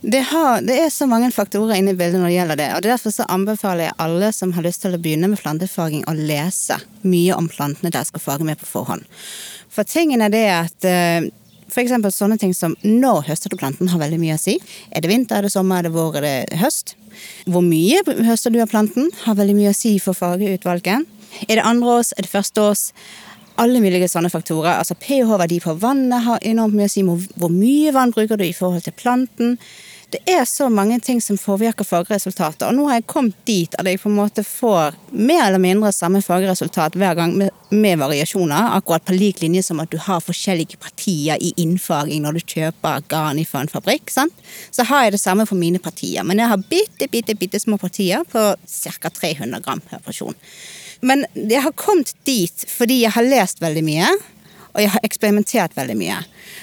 [0.00, 0.20] Det?
[0.30, 2.68] Har, det, er så mange faktorer inne i bildet når det gjelder det.
[2.76, 6.14] og Derfor så anbefaler jeg alle som har lyst til å begynne med plantefarging, å
[6.14, 9.04] lese mye om plantene dere skal farge med på forhånd.
[9.74, 11.28] For tingen er det at eh,
[11.78, 14.56] eksempel sånne ting som når høster du planten har veldig mye å si.
[14.90, 16.94] Er det vinter, er det sommer, er det vår, er det høst?
[17.50, 21.06] Hvor mye høster du av planten har veldig mye å si for fargeutvalget.
[21.46, 22.84] Er det andre års, er det første års?
[23.58, 24.76] Alle mulige sånne faktorer.
[24.78, 27.02] Altså pH-verdi på vannet har enormt mye å si.
[27.02, 29.56] Hvor mye vann bruker du i forhold til planten?
[30.10, 33.84] Det er så mange ting som påvirker fagresultatet, og nå har jeg kommet dit at
[33.84, 38.70] jeg på en måte får mer eller mindre samme fagresultat hver gang med, med variasjoner,
[38.78, 43.04] akkurat på lik linje som at du har forskjellige partier i innfaging når du kjøper
[43.12, 44.08] garn fra en fabrikk.
[44.14, 44.32] sant?
[44.72, 47.76] Så har jeg det samme for mine partier, men jeg har bitte, bitte, bitte små
[47.76, 49.12] partier på ca.
[49.12, 50.40] 300 gram per porsjon.
[51.04, 54.16] Men jeg har kommet dit fordi jeg har lest veldig mye,
[54.78, 56.16] og jeg har eksperimentert veldig mye.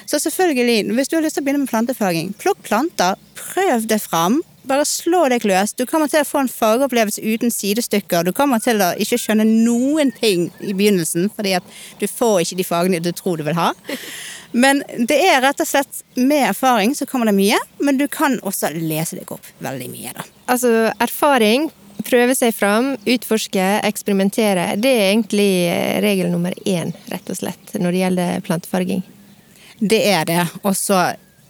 [0.08, 4.00] Så selvfølgelig, hvis du har lyst til å begynne med plantefaging, plukk planter, prøv det
[4.06, 4.40] fram.
[4.66, 5.76] Bare slå deg løs.
[5.76, 8.24] Du kommer til å få en fargeopplevelse uten sidestykker.
[8.24, 12.60] Du kommer til å ikke skjønne noen ting i begynnelsen, fordi at du får ikke
[12.62, 13.74] de fagene du tror du vil ha.
[14.56, 18.40] Men det er rett og slett med erfaring så kommer det mye, men du kan
[18.48, 20.24] også lese deg opp veldig mye, da.
[20.48, 20.72] Altså,
[21.04, 21.68] erfaring,
[22.06, 24.72] prøve seg fram, utforske, eksperimentere.
[24.82, 29.06] Det er egentlig eh, regel nummer én, rett og slett, når det gjelder plantefarging.
[29.80, 30.44] Det er det.
[30.64, 31.02] Og så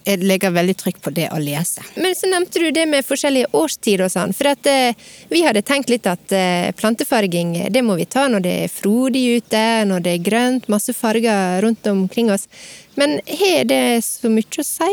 [0.06, 1.82] jeg legger veldig trykk på det å lese.
[1.98, 4.34] Men så nevnte du det med forskjellige årstider og sånn.
[4.38, 4.94] For at eh,
[5.32, 9.24] vi hadde tenkt litt at eh, plantefarging, det må vi ta når det er frodig
[9.40, 12.46] ute, når det er grønt, masse farger rundt omkring oss.
[12.94, 14.92] Men har det så mye å si?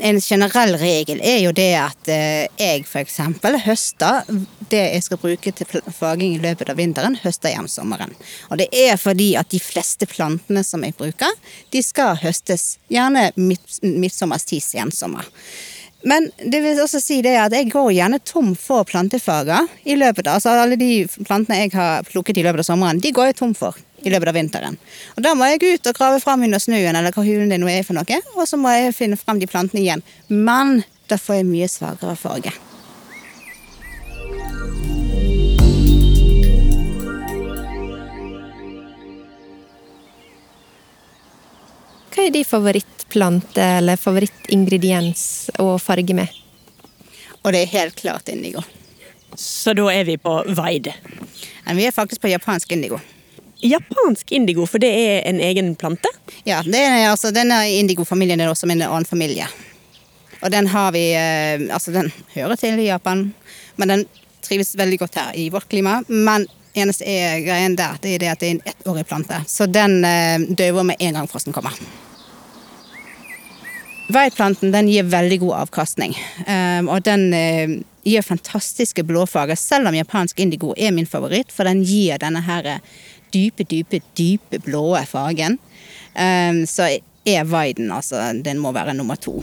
[0.00, 3.18] En generell regel er jo det at eh, jeg f.eks.
[3.66, 4.28] høster
[4.70, 8.14] det jeg skal bruke til faging i løpet av vinteren, høster jeg om sommeren.
[8.48, 11.34] Og det er fordi at de fleste plantene som jeg bruker,
[11.74, 15.28] de skal høstes gjerne midt, midtsommers-tid, sensommer.
[16.02, 20.30] Men det vil også si det at jeg går gjerne tom for plantefager i løpet
[20.30, 23.40] av Altså alle de plantene jeg har plukket i løpet av sommeren, de går jeg
[23.42, 24.78] tom for i løpet av vinteren.
[25.16, 27.68] Og da må jeg ut og grave fram under snøen, eller hva hulen det nå
[27.70, 30.04] er for noe, og så må jeg finne frem de plantene igjen.
[30.28, 32.52] Men da får jeg mye svakere farge.
[42.10, 45.22] Hva er din favorittplante eller favorittingrediens
[45.62, 46.28] å farge med?
[47.40, 48.60] Og det er helt klart indigo.
[49.38, 50.90] Så da er vi på veid?
[51.70, 52.98] Vi er faktisk på japansk indigo.
[53.62, 56.08] Japansk indigo, for det er en egen plante?
[56.44, 59.48] Ja, er, altså, denne indigofamilien er også en annen familie.
[60.40, 63.34] Og den har vi eh, Altså, den hører til i Japan,
[63.76, 64.06] men den
[64.44, 66.00] trives veldig godt her i vårt klima.
[66.08, 69.42] Men eneste er greien der, det er det at det er en ettårig plante.
[69.46, 71.76] Så den eh, døver med en gang frosten kommer.
[74.10, 79.94] Veiplanten den gir veldig god avkastning, eh, og den eh, gir fantastiske blåfarger, selv om
[79.94, 82.78] japansk indigo er min favoritt, for den gir denne her
[83.34, 85.58] dype, dype, dype blå fargen.
[86.14, 89.40] Eh, Så er Viden, altså, den må være nummer to.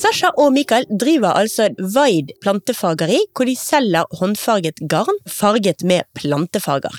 [0.00, 6.96] Sasha og Mikael driver altså Vaid plantefageri, hvor de selger håndfarget garn farget med plantefarger.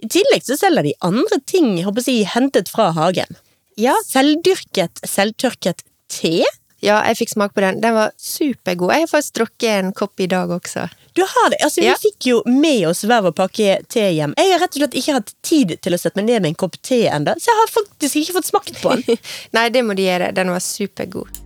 [0.00, 3.34] I tillegg så selger de andre ting jeg håper si, hentet fra hagen.
[3.80, 3.96] Ja.
[4.06, 6.42] Selvdyrket, selvtørket te.
[6.80, 7.80] Ja, jeg fikk smak på den.
[7.82, 8.92] Den var supergod.
[8.94, 10.86] Jeg har faktisk drukket en kopp i dag også.
[11.16, 11.96] Du har det, altså Ja.
[11.98, 14.32] Vi fikk jo med oss hver vår pakke te hjem.
[14.38, 16.60] Jeg har rett og slett ikke hatt tid til å sette meg ned med en
[16.64, 19.20] kopp te ennå, så jeg har faktisk ikke fått smakt på den.
[19.56, 20.32] Nei, det må du gjøre.
[20.32, 21.40] Den var supergod.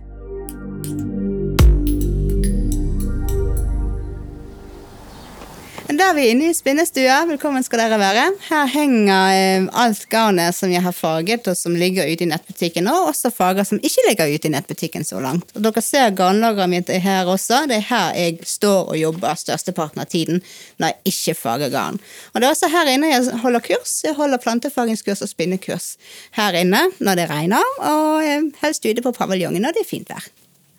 [5.85, 7.19] Da er vi inne i spinnestua.
[7.29, 8.23] Velkommen skal dere være.
[8.47, 12.87] Her henger eh, alt garnet som jeg har farget, og som ligger ute i nettbutikken,
[12.89, 15.53] og også farger som ikke ligger ute i nettbutikken så langt.
[15.53, 17.67] Og dere ser garnlageret mitt er her også.
[17.69, 20.41] Det er her jeg står og jobber størsteparten av tiden
[20.81, 22.01] når jeg ikke farger garn.
[22.33, 23.99] Og det er også her inne jeg holder kurs.
[24.07, 25.91] Jeg holder plantefagingskurs og spinnekurs
[26.39, 30.09] her inne når det regner, og eh, helst ute på paviljongen når det er fint
[30.09, 30.25] vær.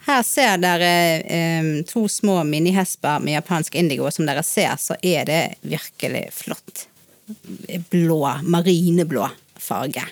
[0.06, 0.90] Her ser dere
[1.20, 4.10] eh, to små minihesper med japansk indigo.
[4.14, 6.86] Som dere ser, så er det virkelig flott.
[7.90, 9.26] Blå, marineblå
[9.58, 10.04] farge.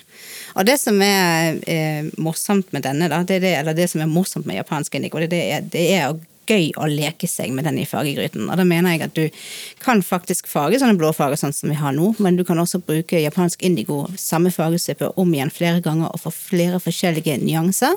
[0.55, 4.03] Og det som er eh, morsomt med denne, da, det er det, eller det som
[4.03, 6.15] er morsomt med japansk indigo, det, er, det er
[6.49, 8.47] gøy å leke seg med den i fargegryten.
[8.49, 9.41] Og da mener jeg at du
[9.83, 13.21] kan faktisk farge sånne blåfarger sånn som vi har nå, men du kan også bruke
[13.21, 17.95] japansk indigo, samme fargesuppe, om igjen flere ganger og få flere forskjellige nyanser.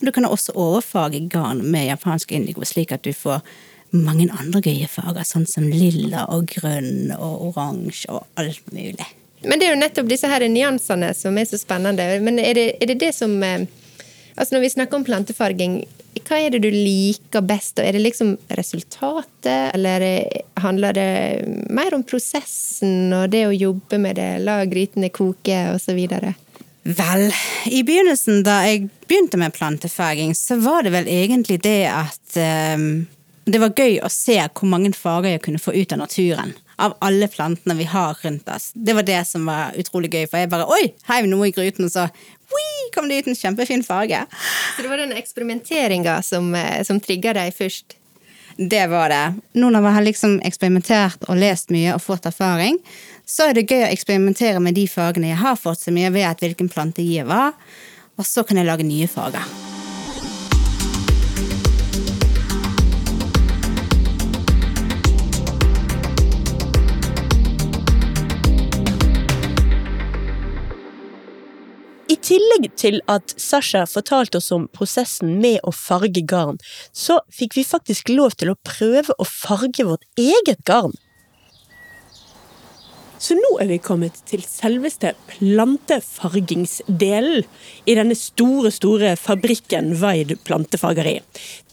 [0.00, 3.42] Og du kan også overfarge garn med japansk indigo, slik at du får
[3.90, 9.08] mange andre gøye farger, sånn som lilla og grønn og oransje og alt mulig.
[9.40, 12.04] Men det er jo nettopp disse her nyansene som er så spennende.
[12.20, 13.68] Men er det er det, det som eh,
[14.36, 15.72] Altså Når vi snakker om plantefarging,
[16.18, 17.78] hva er det du liker best?
[17.78, 20.04] Er det liksom resultatet, eller
[20.62, 21.10] handler det
[21.70, 26.00] mer om prosessen og det å jobbe med det, la grytene koke osv.?
[26.82, 27.26] Vel,
[27.68, 32.40] i begynnelsen da jeg begynte med plantefaging, så var det vel egentlig det at
[32.74, 33.04] um,
[33.50, 36.54] det var gøy å se hvor mange farger jeg kunne få ut av naturen.
[36.80, 38.70] Av alle plantene vi har rundt oss.
[38.72, 41.90] Det var det som var utrolig gøy, for jeg bare oi, heiv noe i gryten,
[41.90, 42.06] og så
[42.54, 44.24] wii, kom det ut en kjempefin farge.
[44.76, 47.96] Så det var den eksperimenteringa som, eh, som trigga deg først?
[48.56, 49.40] Det var det.
[49.56, 52.76] Nå når vi har liksom eksperimentert og lest mye og fått erfaring,
[53.24, 56.44] så er det gøy å eksperimentere med de fargene jeg har fått, som jeg vet
[56.44, 57.52] hvilken plante gir hva,
[58.18, 59.69] og så kan jeg lage nye farger.
[72.30, 76.60] Tillegg til at Sasha fortalte oss om prosessen med å farge garn,
[76.92, 80.94] så fikk vi faktisk lov til å prøve å farge vårt eget garn.
[83.20, 87.42] Så nå er vi kommet til selveste plantefargingsdelen
[87.84, 91.20] i denne store, store fabrikken Vaid plantefargeri.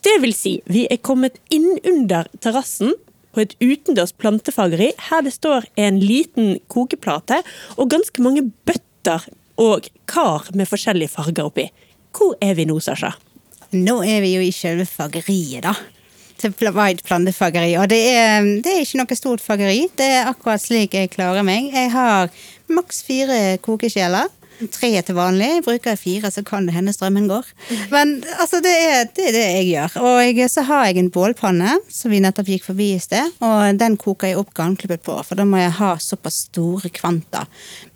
[0.04, 2.92] Det vil si, vi er kommet inn under terrassen
[3.32, 7.38] på et utendørs plantefargeri her det står en liten kokeplate
[7.78, 9.22] og ganske mange bøtter
[9.58, 11.68] og kar med forskjellige farger oppi.
[12.16, 13.14] Hvor er vi nå, Sasha?
[13.76, 15.74] Nå er vi jo i selve fargeriet, da.
[16.38, 17.74] Til White plantefageri.
[17.82, 19.88] Og det er, det er ikke noe stort fageri.
[19.98, 21.72] Det er akkurat slik jeg klarer meg.
[21.74, 22.30] Jeg har
[22.70, 24.30] maks fire kokekjeler.
[24.58, 25.50] Tre til vanlig.
[25.66, 27.46] Bruker jeg fire, så kan det hende strømmen går.
[27.92, 29.98] Men altså, det er det, er det jeg gjør.
[30.02, 33.38] Og jeg, så har jeg en bålpanne, som vi nettopp gikk forbi i sted.
[33.46, 37.46] Og den koker jeg opp garnklippet på, for da må jeg ha såpass store kvanta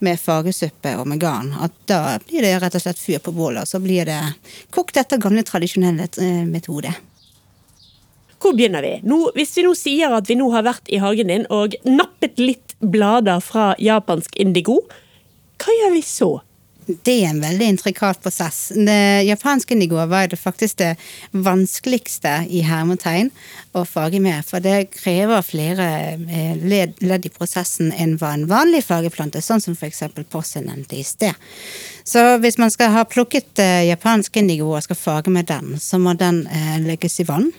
[0.06, 3.64] med fargesuppe og med garn at da blir det rett og slett fyr på bålet,
[3.64, 4.20] og så blir det
[4.74, 6.92] kokt etter gamle, tradisjonelle eh, metode.
[8.42, 8.96] Hvor begynner vi?
[9.06, 12.40] Nå, hvis vi nå sier at vi nå har vært i hagen din og nappet
[12.42, 14.80] litt blader fra japansk indigo,
[15.62, 16.32] hva gjør vi så?
[17.04, 18.72] Det er en veldig intrikat prosess.
[18.76, 20.92] Det japanske nivået var det faktisk det
[21.32, 23.30] vanskeligste i hermetegn
[23.72, 28.82] å farge med, for det krever flere eh, ledd, i prosessen enn hva en vanlig
[28.84, 30.04] fargeplante, sånn som f.eks.
[30.32, 31.36] Posse nevnte i sted.
[32.04, 36.00] Så hvis man skal ha plukket eh, japansk indigo og skal farge med den, så
[36.02, 37.52] må den eh, legges i vann.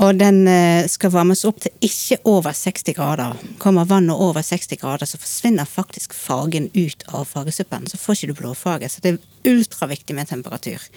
[0.00, 3.36] Og den eh, skal varmes opp til ikke over 60 grader.
[3.60, 7.84] Kommer vannet over 60 grader, så forsvinner faktisk fargen ut av fargesuppen.
[7.90, 8.88] Så får ikke du blåfarge.
[8.88, 10.88] Så det er ultraviktig med temperatur.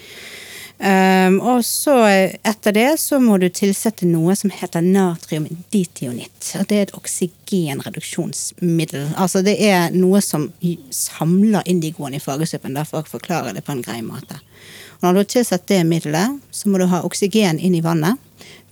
[0.76, 2.04] Um, og så
[2.44, 6.54] etter det så må du tilsette noe som heter natriumditionitt.
[6.60, 9.06] Og det er et oksygenreduksjonsmiddel.
[9.16, 10.52] Altså det er noe som
[10.92, 12.74] samler indigoen i fargesuppen.
[12.76, 14.36] Derfor forklarer jeg det på en grei måte.
[15.00, 18.16] Og når du har tilsatt det middelet, så må du ha oksygen inn i vannet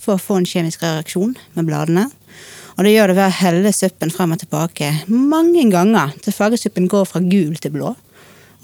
[0.04, 2.08] for å få en kjemisk reaksjon med bladene.
[2.74, 6.90] Og det gjør det ved å helle suppen frem og tilbake mange ganger til fargesuppen
[6.90, 7.94] går fra gul til blå.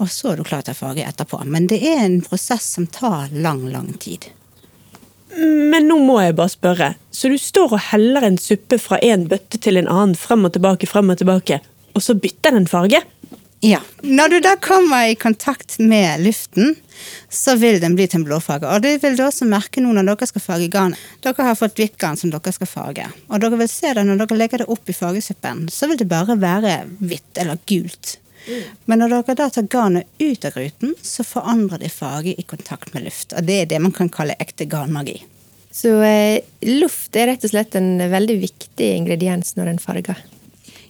[0.01, 1.43] Og så er du klar til å farge etterpå.
[1.45, 4.27] Men det er en prosess som tar lang, lang tid.
[5.37, 6.89] Men nå må jeg bare spørre.
[7.13, 10.55] Så du står og heller en suppe fra en bøtte til en annen, frem og
[10.57, 11.61] tilbake, frem og tilbake,
[11.95, 13.01] og så bytter den farge?
[13.61, 13.79] Ja.
[14.01, 16.75] Når du da kommer i kontakt med luften,
[17.29, 18.65] så vil den bli til en blåfarge.
[18.65, 20.95] Og det vil du også merke nå når dere skal farge garn.
[21.21, 23.05] Dere har fått hvitt garn som dere skal farge.
[23.29, 26.09] Og dere vil se det når dere legger det opp i fargesuppen, så vil det
[26.09, 28.15] bare være hvitt eller gult.
[28.89, 32.95] Men når dere da tar garnet ut av gruten, så forandrer det farge i kontakt
[32.95, 33.37] med luft.
[33.37, 35.19] Og det er det man kan kalle ekte garnmagi.
[35.71, 40.25] Så eh, luft er rett og slett en veldig viktig ingrediens når en farger.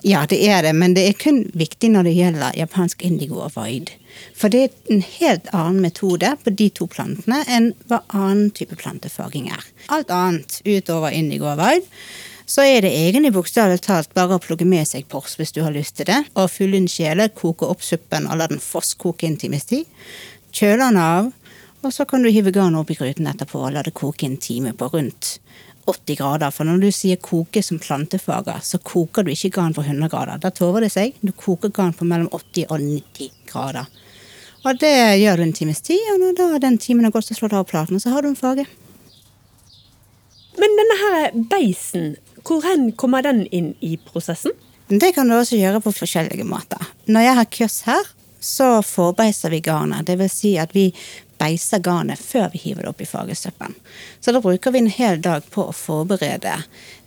[0.01, 3.53] Ja, det er det, men det er kun viktig når det gjelder japansk indigo og
[3.53, 3.91] void.
[4.37, 8.79] For det er en helt annen metode på de to plantene enn hva annen type
[8.81, 9.61] plantefarging er.
[9.93, 11.85] Alt annet utover indigo og void
[12.51, 15.71] så er det egentlig bokstavelig talt bare å plukke med seg pors hvis du har
[15.71, 19.37] lyst til det, og fylle inn kjele, koke opp suppen og la den fosskoke en
[19.39, 19.85] times tid.
[20.51, 21.29] Kjøle den av,
[21.81, 24.35] og så kan du hive garnet opp i gryten etterpå og la det koke en
[24.41, 25.37] time på rundt
[25.91, 26.54] 80 grader.
[26.56, 30.41] For når du sier koke som plantefager, så koker du ikke garn på 100 grader.
[30.41, 31.17] Da tover det seg.
[31.21, 33.91] Du koker garn på mellom 80 og 90 grader.
[34.62, 37.38] Og det gjør du en times tid, og når da den timen har gått, så
[37.38, 38.67] slår du av platen, og så har du en farge.
[40.62, 42.12] Men denne her beisen,
[42.45, 44.54] hvor hen kommer den inn i prosessen?
[44.91, 46.82] Det kan du også gjøre på forskjellige måter.
[47.10, 50.06] Når jeg har kurs her, så forbeiser vi garnet.
[50.06, 50.89] Det vil si at vi
[51.41, 53.73] beiser garnet før vi hiver det opp i fargesuppen.
[54.21, 56.56] Så da bruker vi en hel dag på å forberede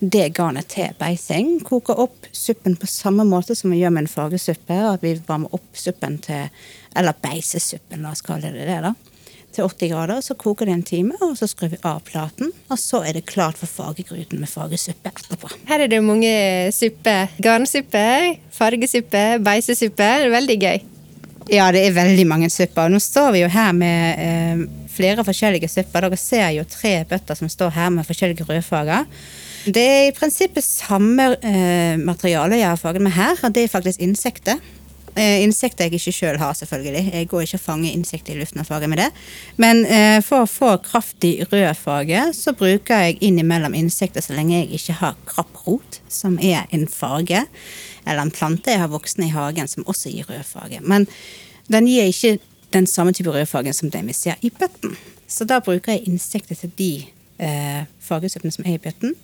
[0.01, 1.57] det garnet til beising.
[1.64, 4.79] Koker opp suppen på samme måte som vi gjør med en fargesuppe.
[4.90, 6.51] At vi varmer opp suppen til
[6.94, 8.92] Eller beisesuppen, la oss kalle det det, da
[9.54, 12.50] til 80 grader, så koker det en time, og så skrur vi av platen.
[12.71, 15.52] Og så er det klart for fargegruten med fargesuppe etterpå.
[15.71, 16.33] Her er det mange
[16.75, 17.31] supper.
[17.44, 18.08] Garnsuppe,
[18.54, 20.11] fargesuppe, beisesuppe.
[20.35, 20.94] Veldig gøy.
[21.53, 22.88] Ja, det er veldig mange supper.
[22.88, 24.63] Nå står vi jo her med eh,
[24.95, 26.07] flere forskjellige supper.
[26.07, 29.05] Dere ser jo tre bøtter som står her med forskjellige rødfarger.
[29.65, 33.73] Det er i prinsippet samme eh, materiale jeg har farget med her, og det er
[33.73, 34.61] faktisk insekter.
[35.15, 37.05] Eh, insekter jeg ikke sjøl har, selvfølgelig.
[37.15, 39.09] Jeg går ikke og fanger insekter i luften og farger med det.
[39.63, 44.59] Men eh, for å få kraftig rød farge, så bruker jeg innimellom insekter så lenge
[44.59, 47.45] jeg ikke har krapprot, som er en farge.
[48.07, 50.81] Eller en plante jeg har voksen i hagen som også gir rødfarge.
[50.85, 51.09] Men
[51.73, 52.38] den gir ikke
[52.75, 54.96] den samme type rødfargen som den vi ser i bøtten.
[55.29, 56.92] Så da bruker jeg insekter til de
[57.38, 59.15] eh, fargesuppene som er i bøtten.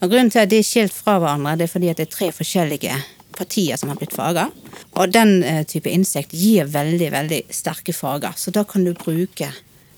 [0.00, 2.16] Og grunnen til at de er skilt fra hverandre, det er fordi at det er
[2.16, 2.98] tre forskjellige
[3.36, 4.48] partier som har blitt farga.
[4.96, 8.36] Og den eh, type insekt gir veldig, veldig sterke farger.
[8.36, 9.52] Så da kan du bruke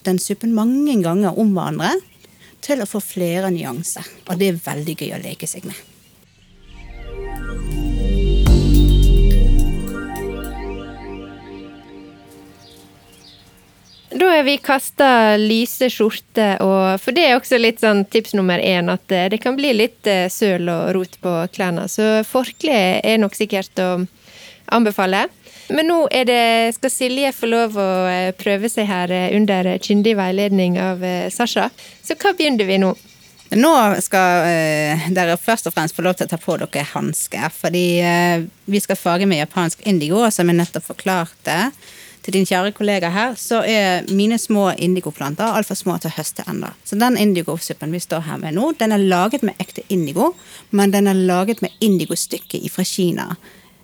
[0.07, 1.97] den suppen mange ganger om hverandre
[2.65, 4.07] til å få flere nyanser.
[4.29, 5.79] Og det er veldig gøy å leke seg med.
[14.29, 18.61] Da jeg vi kaster lyse skjorter, og for det er også litt sånn tips nummer
[18.61, 21.87] én at eh, det kan bli litt eh, søl og rot på klærne.
[21.89, 23.87] Så forkle er nok sikkert å
[24.77, 25.23] anbefale.
[25.73, 25.97] Men nå
[26.29, 26.43] det,
[26.77, 31.01] skal Silje få lov å eh, prøve seg her under kyndig veiledning av
[31.33, 31.71] Sasha.
[32.05, 32.93] Så hva begynner vi nå?
[33.57, 33.75] Nå
[34.05, 37.87] skal dere først og fremst få lov til å ta på dere hansker, fordi
[38.69, 41.63] vi skal fage med japansk indigo, som jeg nettopp forklarte
[42.29, 46.45] til din kjære kollega her, så er mine små indigoplanter altfor små til å høste
[46.51, 46.69] ennå.
[46.85, 50.35] Så den indigosuppen vi står her med nå, den er laget med ekte indigo,
[50.71, 53.31] men den er laget med indigostykke fra Kina.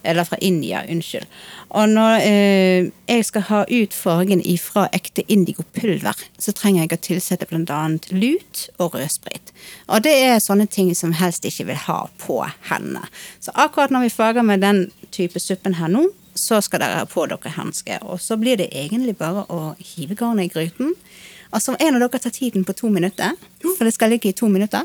[0.05, 1.25] Eller fra India, unnskyld.
[1.73, 6.99] Og når eh, jeg skal ha ut fargen ifra ekte indigopulver, så trenger jeg å
[7.07, 7.79] tilsette bl.a.
[8.13, 9.55] lut og rødsprit.
[9.89, 13.09] Og det er sånne ting som helst ikke vil ha på hendene.
[13.41, 17.07] Så akkurat når vi farger med den type suppen her nå, så skal dere ha
[17.09, 18.03] på dere hansker.
[18.03, 20.95] Og så blir det egentlig bare å hive garnet i gryten.
[21.55, 24.37] Og så en av dere tar tiden på to minutter, for det skal ligge i
[24.37, 24.83] to minutter.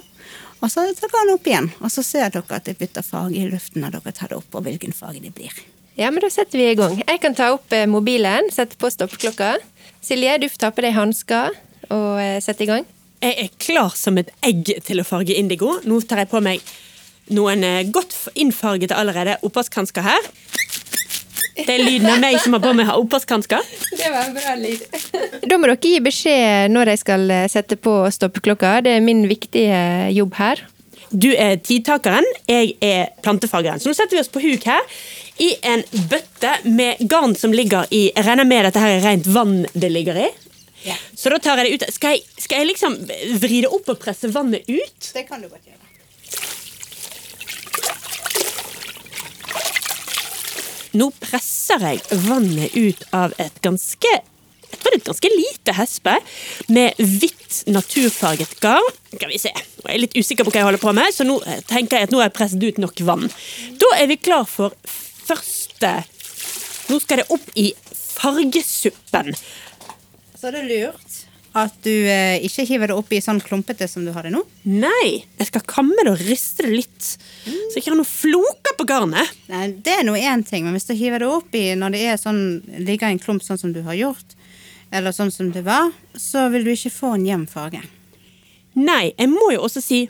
[0.60, 3.50] Og så tar garnet opp igjen, og så ser dere at det bytter farge i
[3.50, 5.56] luften når dere tar det opp, og hvilken farge det blir.
[6.00, 7.00] Ja, men da setter vi i gang.
[7.02, 9.58] Jeg kan ta opp eh, mobilen, sette på stoppeklokka.
[10.06, 11.58] Silje, du får ta på deg hansker
[11.90, 12.86] og eh, sette i gang.
[13.20, 15.74] Jeg er klar som et egg til å farge indigo.
[15.84, 16.64] Nå tar jeg på meg
[17.36, 20.30] noen eh, godt innfargete allerede oppvaskhansker her.
[21.66, 23.70] Det er lyden av meg som har på meg oppvaskhansker.
[23.92, 24.84] Det var en bra lyd.
[25.50, 28.80] Da må dere gi beskjed når jeg skal eh, sette på stoppeklokka.
[28.86, 29.80] Det er min viktige
[30.16, 30.62] jobb her.
[31.10, 33.82] Du er tidtakeren, jeg er plantefargeren.
[33.82, 34.86] Så nå setter vi oss på huk her
[35.42, 35.82] i en
[36.12, 39.90] bøtte med garn som ligger i Jeg regner med dette her er rent vann det
[39.90, 40.28] ligger i.
[40.86, 41.00] Yeah.
[41.16, 41.90] Så da tar jeg det ut.
[41.96, 42.96] Skal jeg, skal jeg liksom
[43.42, 45.12] vri det opp og presse vannet ut?
[45.16, 45.79] Det kan du godt gjøre.
[50.98, 54.18] Nå presser jeg vannet ut av et ganske
[54.70, 56.12] jeg tror det er et ganske lite hespe
[56.70, 58.92] med hvitt naturfarget garn.
[59.16, 59.50] Skal vi se.
[59.50, 61.98] Nå er jeg litt usikker på hva jeg holder på med, så nå eh, tenker
[61.98, 63.26] jeg at nå har jeg presset ut nok vann.
[63.82, 65.96] Da er vi klar for første
[66.90, 69.34] Nå skal det opp i fargesuppen.
[70.34, 71.18] Så er det lurt
[71.68, 74.42] at du eh, ikke hiver det oppi sånn klumpete som du har det nå.
[74.70, 77.12] Nei, jeg skal kamme det og riste det litt,
[77.46, 79.36] så jeg ikke har noen floker på garnet.
[79.52, 82.20] Nei, Det er nå én ting, men hvis du hiver det oppi når det er
[82.22, 82.42] sånn,
[82.80, 84.36] ligger i en klump sånn som du har gjort,
[84.92, 87.82] eller sånn som det var, så vil du ikke få en jevn farge.
[88.80, 90.04] Nei, jeg må jo også si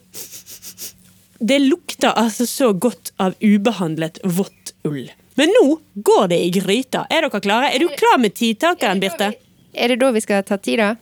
[1.39, 5.05] Det lukter altså så godt av ubehandlet vått ull.
[5.39, 7.05] Men nå går det i gryta.
[7.07, 7.69] Er dere klare?
[7.71, 9.31] Er du klar med tidtakeren, Birte?
[9.71, 10.97] Er det da vi skal ta tida?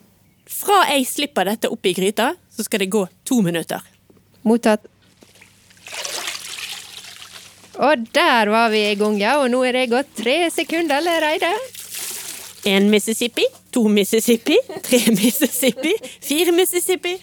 [0.48, 3.84] Fra jeg slipper dette opp i gryta, så skal det gå to minutter.
[4.48, 4.86] Mottatt.
[7.78, 9.38] Og der var vi i gang, ja.
[9.44, 11.52] Og nå er det gått tre sekunder allerede.
[12.68, 15.94] En Mississippi, to Mississippi, tre Mississippi,
[16.26, 17.18] fire Mississippi.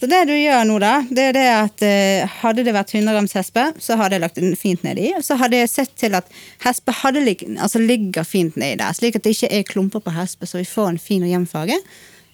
[0.00, 3.12] Så det du gjør nå, da, det er det at eh, hadde det vært 100
[3.12, 5.10] grams hespe, så hadde jeg lagt den fint nedi.
[5.16, 6.28] Og så hadde jeg sett til at
[6.64, 10.14] hespe hadde lig altså ligger fint nedi der, slik at det ikke er klumper på
[10.16, 11.76] hespe, så vi får en fin og jevn farge.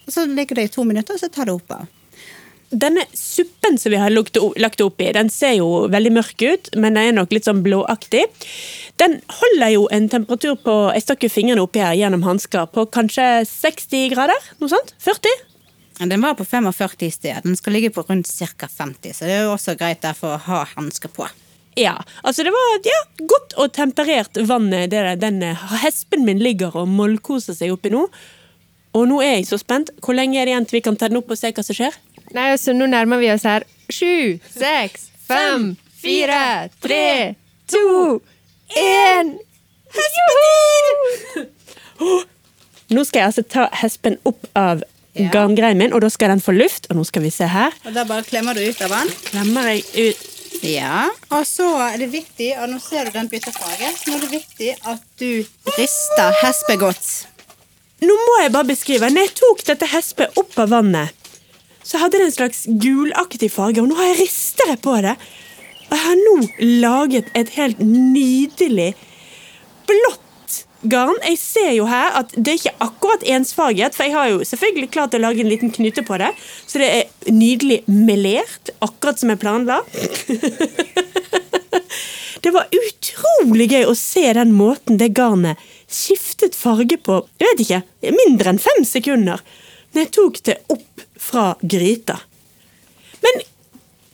[0.07, 1.85] Og så ligger det i to minutter, og så tar det opp av.
[2.67, 6.97] Denne suppen som vi har lagt opp i, den ser jo veldig mørk ut, men
[6.97, 8.25] den er nok litt sånn blåaktig.
[8.99, 12.87] Den holder jo en temperatur på Jeg stakk jo fingrene oppi her gjennom hansker på
[12.91, 14.49] kanskje 60 grader?
[14.59, 14.95] Noe sånt?
[15.03, 15.45] 40?
[16.03, 17.39] Den var på 45 i sted.
[17.43, 18.67] Den skal ligge på rundt ca.
[18.67, 21.27] 50, så det er jo også greit derfor å ha hansker på.
[21.77, 21.93] Ja,
[22.25, 22.99] altså det var ja,
[23.29, 25.43] godt og temperert vann den
[25.83, 28.07] hespen min ligger og mollkoser seg oppi nå.
[28.97, 29.91] Og nå er jeg så spent.
[30.01, 31.77] Hvor lenge er det igjen til vi kan ta den opp og se hva som
[31.77, 31.97] skjer?
[32.35, 33.63] Nei, altså, nå nærmer vi oss her.
[33.93, 35.69] Sju, seks, fem,
[36.01, 36.41] fire,
[36.83, 37.35] tre,
[37.71, 37.83] to,
[38.75, 39.35] én.
[42.87, 44.83] Nå skal jeg altså ta hespen opp av
[45.17, 45.31] Ja.
[45.33, 46.85] garngreien min, og da skal den få luft.
[46.91, 47.73] Og nå skal vi se her.
[47.85, 49.07] Og Da bare klemmer du ut av den.
[49.31, 49.83] Klemmer jeg
[50.13, 54.15] ut Ja, og så er det viktig, og nå ser du den byttefarge, så nå
[54.17, 55.45] er det viktig at du
[55.77, 57.27] rister hespet godt.
[58.03, 59.09] Nå må jeg bare beskrive.
[59.09, 61.33] Når jeg tok dette hespet opp av vannet,
[61.87, 65.15] så hadde det en slags gulaktig farge, og nå har jeg ristere på det.
[65.87, 66.37] Og jeg har nå
[66.83, 68.91] laget et helt nydelig
[69.87, 70.57] blått
[70.91, 71.15] garn.
[71.23, 74.91] Jeg ser jo her at det er ikke akkurat ensfarget, for jeg har jo selvfølgelig
[74.93, 76.33] klart å lage en liten knute på det.
[76.67, 79.81] Så det er nydelig melert, akkurat som jeg planla.
[82.37, 87.63] Det var utrolig gøy å se den måten det garnet skiftet farge på jeg vet
[87.63, 87.81] ikke,
[88.15, 89.43] mindre enn fem sekunder
[89.93, 92.17] når jeg tok det opp fra gryta.
[93.23, 93.39] Men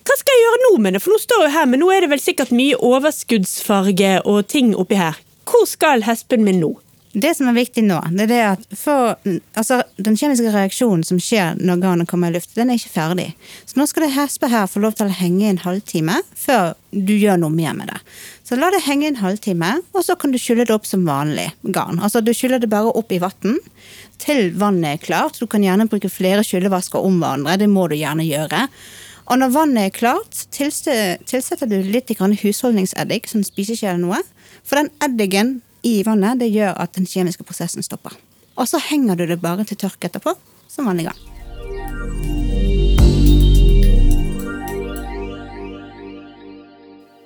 [0.04, 1.02] hva skal jeg gjøre nå med det?
[1.04, 4.74] For nå står jeg her, men nå er det vel sikkert mye overskuddsfarge og ting
[4.80, 5.18] oppi her.
[5.50, 6.74] Hvor skal hespen min nå?
[7.14, 9.14] Det som er viktig nå, det er det at for,
[9.54, 13.28] altså, den kjemiske reaksjonen som skjer når garnet kommer i luft, den er ikke ferdig.
[13.70, 17.14] Så nå skal det hespet her få lov til å henge en halvtime før du
[17.14, 18.00] gjør noe mer med det.
[18.42, 21.52] Så la det henge en halvtime, og så kan du skylle det opp som vanlig
[21.76, 22.02] garn.
[22.02, 23.60] Altså du skyller det bare opp i vann
[24.24, 25.38] til vannet er klart.
[25.38, 28.64] Du kan gjerne bruke flere skyllevasker om hverandre, det må du gjerne gjøre.
[29.30, 34.20] Og når vannet er klart, tilsetter du litt husholdningseddik, sånn spisekjele eller noe.
[34.66, 38.16] For den eddiken i vannet det gjør at den kjemiske prosessen stopper.
[38.58, 40.36] Og så henger du det bare til tørk etterpå,
[40.70, 42.24] som vanlig gang.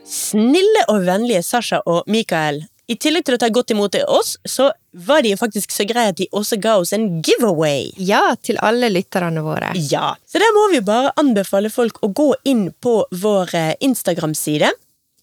[0.08, 2.64] Snille og vennlige Sasha og Mikael.
[2.88, 4.70] I tillegg til å ta godt imot oss, så
[5.08, 7.90] var de jo faktisk så greie at de også ga oss en giveaway.
[8.00, 9.74] Ja, til alle lytterne våre.
[9.92, 14.72] Ja, Så der må vi bare anbefale folk å gå inn på vår eh, Instagram-side.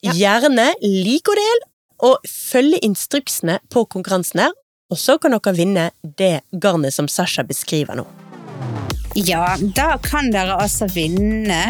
[0.05, 1.63] Gjerne lik og del,
[2.03, 4.55] og følge instruksene på konkurransen her.
[4.93, 5.89] Og så kan dere vinne
[6.19, 8.07] det garnet som Sasha beskriver nå.
[9.15, 11.61] Ja, da kan dere altså vinne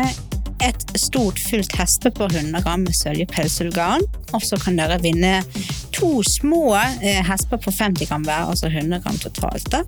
[0.65, 4.05] et stort fullt hespe på 100 gram med sølje pelsullgarn.
[4.33, 5.43] Og så kan dere vinne
[5.95, 9.83] to små eh, hesper på 50 gram hver, altså 100 gram totalt, da,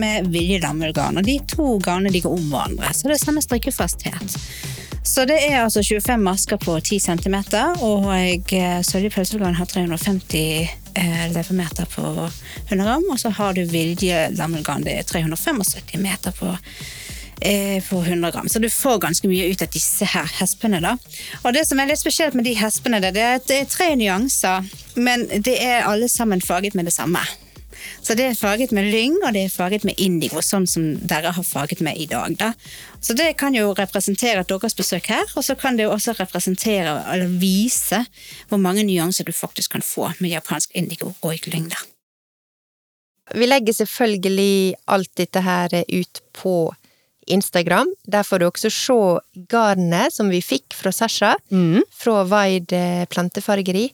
[0.00, 1.20] med Vilje lammullgarn.
[1.20, 4.38] Og de to garnene de går om hverandre, så det er samme strikkefasthet.
[5.04, 7.36] Så det er altså 25 masker på 10 cm,
[7.84, 10.38] og eh, sølje pølseorgan har 350
[10.96, 12.04] eh, levemeter på
[12.70, 16.56] 100 gram, og så har du Vilje lammullgarn, det er 375 meter på
[17.88, 18.46] på 100 gram.
[18.48, 20.78] Så du får ganske mye ut av disse her hespene.
[20.80, 20.94] da.
[21.42, 23.90] Og det som er litt spesielt med de hespene, det er at det er tre
[23.98, 24.64] nyanser,
[24.96, 27.20] men det er alle sammen farget med det samme.
[28.02, 31.32] Så det er farget med lyng, og det er farget med indigo, sånn som dere
[31.36, 32.36] har farget med i dag.
[32.38, 32.52] da.
[33.00, 37.04] Så det kan jo representere deres besøk her, og så kan det jo også representere,
[37.12, 38.04] eller vise,
[38.48, 41.68] hvor mange nyanser du faktisk kan få med japansk indigo og lyng.
[41.68, 41.76] da.
[43.34, 46.74] Vi legger selvfølgelig alt dette her ut på
[47.26, 47.88] Instagram.
[48.04, 51.34] Der får du også se garnet som vi fikk fra Sasha,
[51.90, 52.74] fra Vaid
[53.08, 53.88] plantefargeri.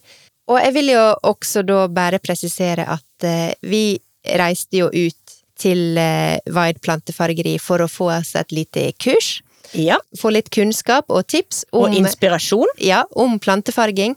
[0.51, 3.99] Og jeg vil jo også da bare presisere at eh, vi
[4.37, 9.41] reiste jo ut til eh, Vaid plantefargeri for å få oss et lite kurs.
[9.77, 12.66] Ja, Få litt kunnskap og tips om, Og inspirasjon.
[12.83, 14.16] ja, om plantefarging.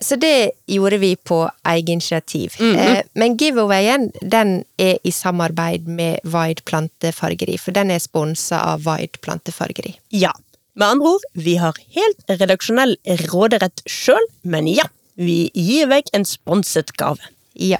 [0.00, 2.54] Så det gjorde vi på eget initiativ.
[2.60, 8.84] eh, men giveawayen den er i samarbeid med Vaid plantefargeri, for den er sponsa av
[8.84, 9.96] Vaid plantefargeri.
[10.10, 10.32] Ja.
[10.76, 14.84] Med andre ord, vi har helt redaksjonell råderett sjøl, men ja,
[15.16, 17.20] vi gir vekk en sponset gave.
[17.54, 17.78] Ja.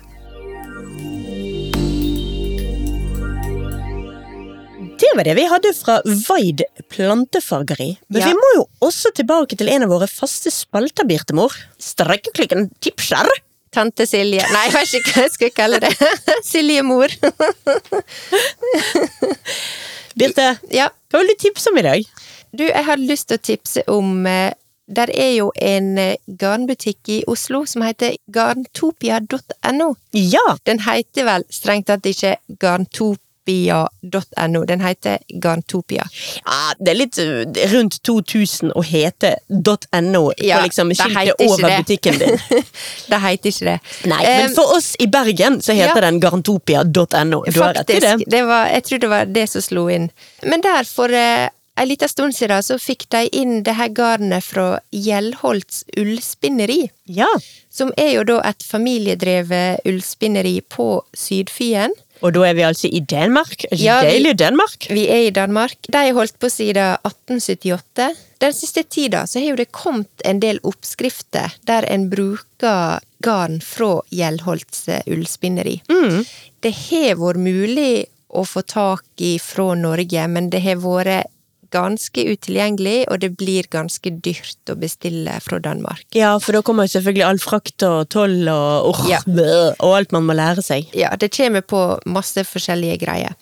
[4.97, 7.97] Det var det vi hadde fra Vaid plantefargeri.
[8.09, 8.29] Men Ja.
[8.29, 11.53] vi må jo også tilbake til en av våre faste spalter, Birtemor.
[11.79, 13.29] Strekkeklikken tipser.
[13.73, 15.93] Tante Silje Nei, jeg vet ikke hva jeg skulle kalle det.
[16.43, 17.09] Silje mor.
[20.17, 20.89] Birte, ja.
[21.11, 22.05] hva vil du tipse om i dag?
[22.57, 24.55] Du, jeg hadde lyst til å tipse om eh,
[24.89, 29.91] Der er jo en eh, garnbutikk i Oslo som heter garntopia.no.
[30.17, 32.39] Ja, Den heter vel strengt tatt ikke
[33.47, 36.09] garntopia.no, den heter Garntopia.
[36.45, 41.69] ja det er litt uh, rundt 2000 å hete .no Ja, på liksom skiltet over
[41.69, 41.79] det.
[41.79, 42.39] butikken din.
[43.11, 43.79] det heter ikke det.
[44.05, 46.09] Nei, um, men for oss i Bergen så heter ja.
[46.11, 47.45] den garantopia.no.
[47.47, 48.17] Du har rett i det.
[48.27, 50.11] Det var, jeg tror det var det som slo inn.
[50.43, 54.45] Men der, for uh, en liten stund siden, så fikk de inn det her garnet
[54.45, 56.87] fra Gjellholts ullspinneri.
[57.05, 57.29] Ja,
[57.71, 61.93] Som er jo da et familiedrevet ullspinneri på Sydfyen.
[62.27, 63.67] Og da er vi altså i Danmark.
[63.71, 64.89] Ja, Deilig Danmark.
[64.91, 65.77] Vi er i Danmark.
[65.87, 68.09] De har holdt på siden 1878.
[68.43, 73.61] Den siste tida så har jo det kommet en del oppskrifter der en bruker garn
[73.65, 75.79] fra Gjellholts ullspinneri.
[75.89, 76.27] ullspinneri.
[76.61, 78.07] Det har vært mulig
[78.37, 81.33] å få tak i fra Norge, men det har vært
[81.75, 86.05] ganske utilgjengelig, og det blir ganske dyrt å bestille fra Danmark.
[86.17, 89.21] Ja, for da kommer jo selvfølgelig all frakt og toll og, oh, Ja.
[89.81, 90.91] og alt man må lære seg.
[90.97, 93.35] Ja, det kommer på masse forskjellige greier.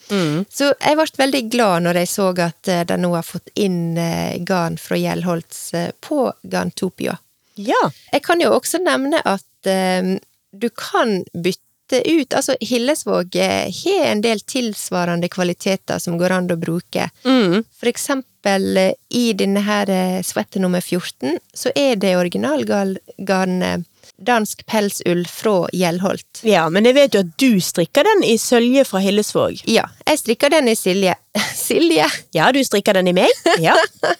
[0.50, 3.96] Så jeg ble veldig glad når jeg så at eh, de nå har fått inn
[4.00, 7.18] eh, garn fra Gjelholts eh, på Garntopia.
[7.60, 7.82] Ja.
[8.12, 10.16] Jeg kan jo også nevne at um,
[10.54, 11.62] du kan bytte
[12.02, 17.08] ut Altså, Hillesvåg eh, har en del tilsvarende kvaliteter som går an å bruke.
[17.24, 19.90] For eksempel eh, i denne her
[20.26, 23.82] svette nummer 14, så er det originalgarn eh,
[24.16, 26.42] dansk pelsull fra Gjellholt.
[26.46, 29.64] ja, men jeg vet jo at du strikker den i sølje fra Hillesvåg.
[29.70, 31.16] Ja, jeg strikker den i Silje.
[31.64, 32.06] Silje!
[32.36, 33.30] Ja, du strikker den i meg?
[33.62, 33.74] Ja.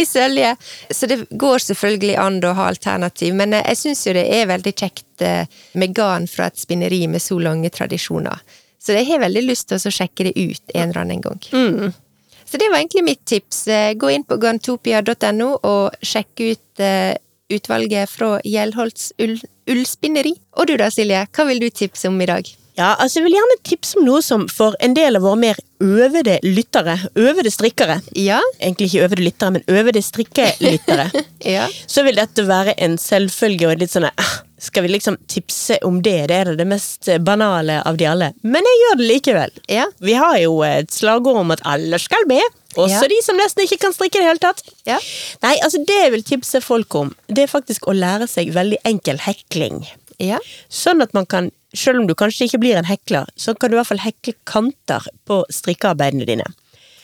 [0.00, 0.56] I sølje.
[0.90, 4.50] Så det går selvfølgelig an å ha alternativ, men eh, jeg syns jo det er
[4.50, 8.40] veldig kjekt eh, med garn fra et spinneri med så lange tradisjoner.
[8.82, 11.94] Så jeg har veldig lyst til å sjekke det ut en eller annen gang.
[12.46, 13.64] Så det var egentlig mitt tips.
[13.68, 17.16] Eh, Gå inn på garntopia.no og sjekk ut eh,
[17.50, 19.38] utvalget fra Gjelholts ull,
[19.70, 20.36] ullspinneri.
[20.60, 22.46] Og du da, Silje, hva vil du tipse om i dag?
[22.76, 25.60] Ja, altså Jeg vil gjerne tipse om noe som for en del av våre mer
[25.80, 28.38] øvede lyttere, øvede strikkere Ja?
[28.60, 31.08] Egentlig ikke øvede lyttere, men øvede strikkelyttere.
[31.46, 31.68] Ja.
[31.86, 34.08] så vil dette være en selvfølge og litt sånn
[34.58, 36.28] Skal vi liksom tipse om det?
[36.30, 38.30] Det er det mest banale av de alle.
[38.42, 39.50] Men jeg gjør det likevel.
[39.68, 39.84] Ja.
[40.00, 42.42] Vi har jo et slagord om at alle skal med.
[42.76, 43.08] Også Ja.
[43.08, 44.62] de som nesten ikke kan strikke i det hele tatt.
[44.86, 44.98] Ja.
[45.42, 48.78] Nei, altså Det jeg vil tipse folk om, det er faktisk å lære seg veldig
[48.84, 49.86] enkel hekling.
[50.18, 50.38] Ja.
[50.70, 53.76] Sånn at man kan, selv om du kanskje ikke blir en hekler, så kan du
[53.76, 56.44] i hvert fall hekle kanter på strikkearbeidene dine.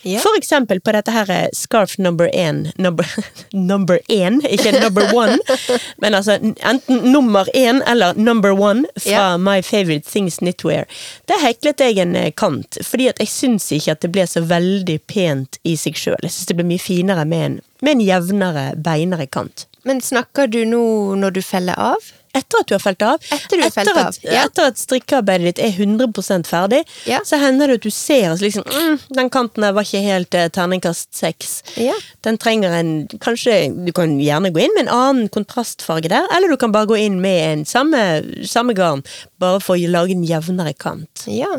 [0.03, 0.19] Ja.
[0.19, 3.07] For eksempel på dette her eh, scarf number én, number,
[3.53, 5.37] number én, ikke number one,
[6.03, 9.37] men altså enten nummer én eller number one fra Ja.
[9.37, 10.85] My Favorite Things Knitwear.
[11.25, 14.43] Der heklet jeg en eh, kant, fordi at jeg syns ikke at det ble så
[14.43, 16.19] veldig pent i seg sjøl.
[16.23, 19.67] Jeg syns det ble mye finere med en, med en jevnere, beinere kant.
[19.87, 20.83] Men snakker du nå
[21.19, 22.11] når du feller av?
[22.33, 23.25] Etter at du har felt av.
[23.31, 24.45] Etter du har felt at, av, ja.
[24.47, 27.19] Etter at strikkearbeidet ditt er 100 ferdig, Ja.
[27.25, 30.33] så hender det at du ser at liksom, mm, den kanten der var ikke helt
[30.33, 31.61] eh, terningkast seks.
[31.77, 31.93] Ja.
[32.25, 36.49] Den trenger en Kanskje Du kan gjerne gå inn med en annen kontrastfarge der, eller
[36.49, 38.01] du kan bare gå inn med en samme,
[38.49, 39.03] samme garn,
[39.39, 41.27] bare for å lage en jevnere kant.
[41.27, 41.51] Ja.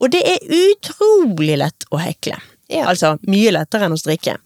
[0.00, 2.40] Og det er utrolig lett å hekle.
[2.72, 2.88] Ja.
[2.88, 4.38] Altså mye lettere enn å strikke.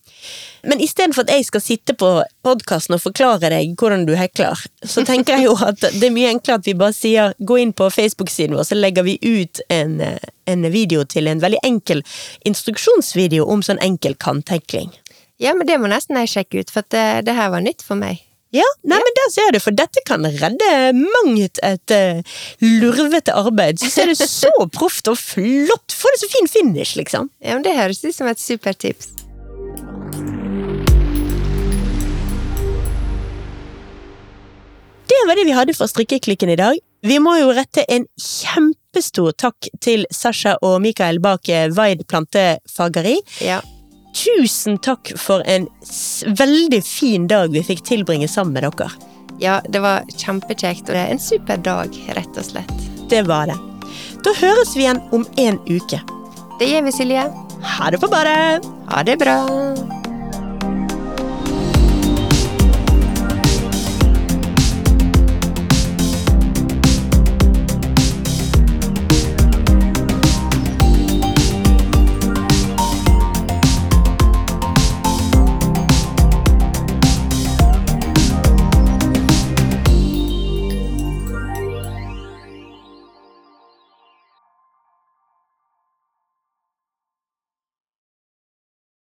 [0.66, 2.08] Men istedenfor at jeg skal sitte på
[2.42, 6.32] podkasten og forklare deg hvordan du hekler, så tenker jeg jo at det er mye
[6.34, 10.00] enklere at vi bare sier gå inn på Facebook-siden vår, så legger vi ut en,
[10.04, 12.02] eh, en video til en veldig enkel
[12.48, 14.90] instruksjonsvideo om sånn enkel kanthekling.
[15.38, 17.98] Ja, men det må nesten jeg sjekke ut, for det, det her var nytt for
[17.98, 18.24] meg.
[18.49, 23.76] Ja, nei, men der ser du, for dette kan redde mangt et uh, lurvete arbeid.
[23.82, 25.92] Så ser det så proft og flott!
[25.92, 27.28] Få det så fin finish, liksom.
[27.44, 29.12] Ja, men Det høres ut som et supertips.
[35.09, 36.80] Det var det vi hadde for strikkeklikken i dag.
[37.05, 43.18] Vi må jo rette en kjempestor takk til Sasha og Mikael bak eh, Vaid plantefageri.
[43.44, 43.61] Ja.
[44.18, 45.68] Tusen takk for en
[46.38, 48.90] veldig fin dag vi fikk tilbringe sammen med dere.
[49.38, 52.72] ja, det var kjempekjekt, og det er en super dag, rett og slett.
[53.10, 53.58] Det var det.
[54.26, 56.00] Da høres vi igjen om en uke.
[56.58, 57.28] Det gjør vi, Silje.
[57.76, 58.66] Ha det på badet!
[58.90, 59.38] Ha det bra.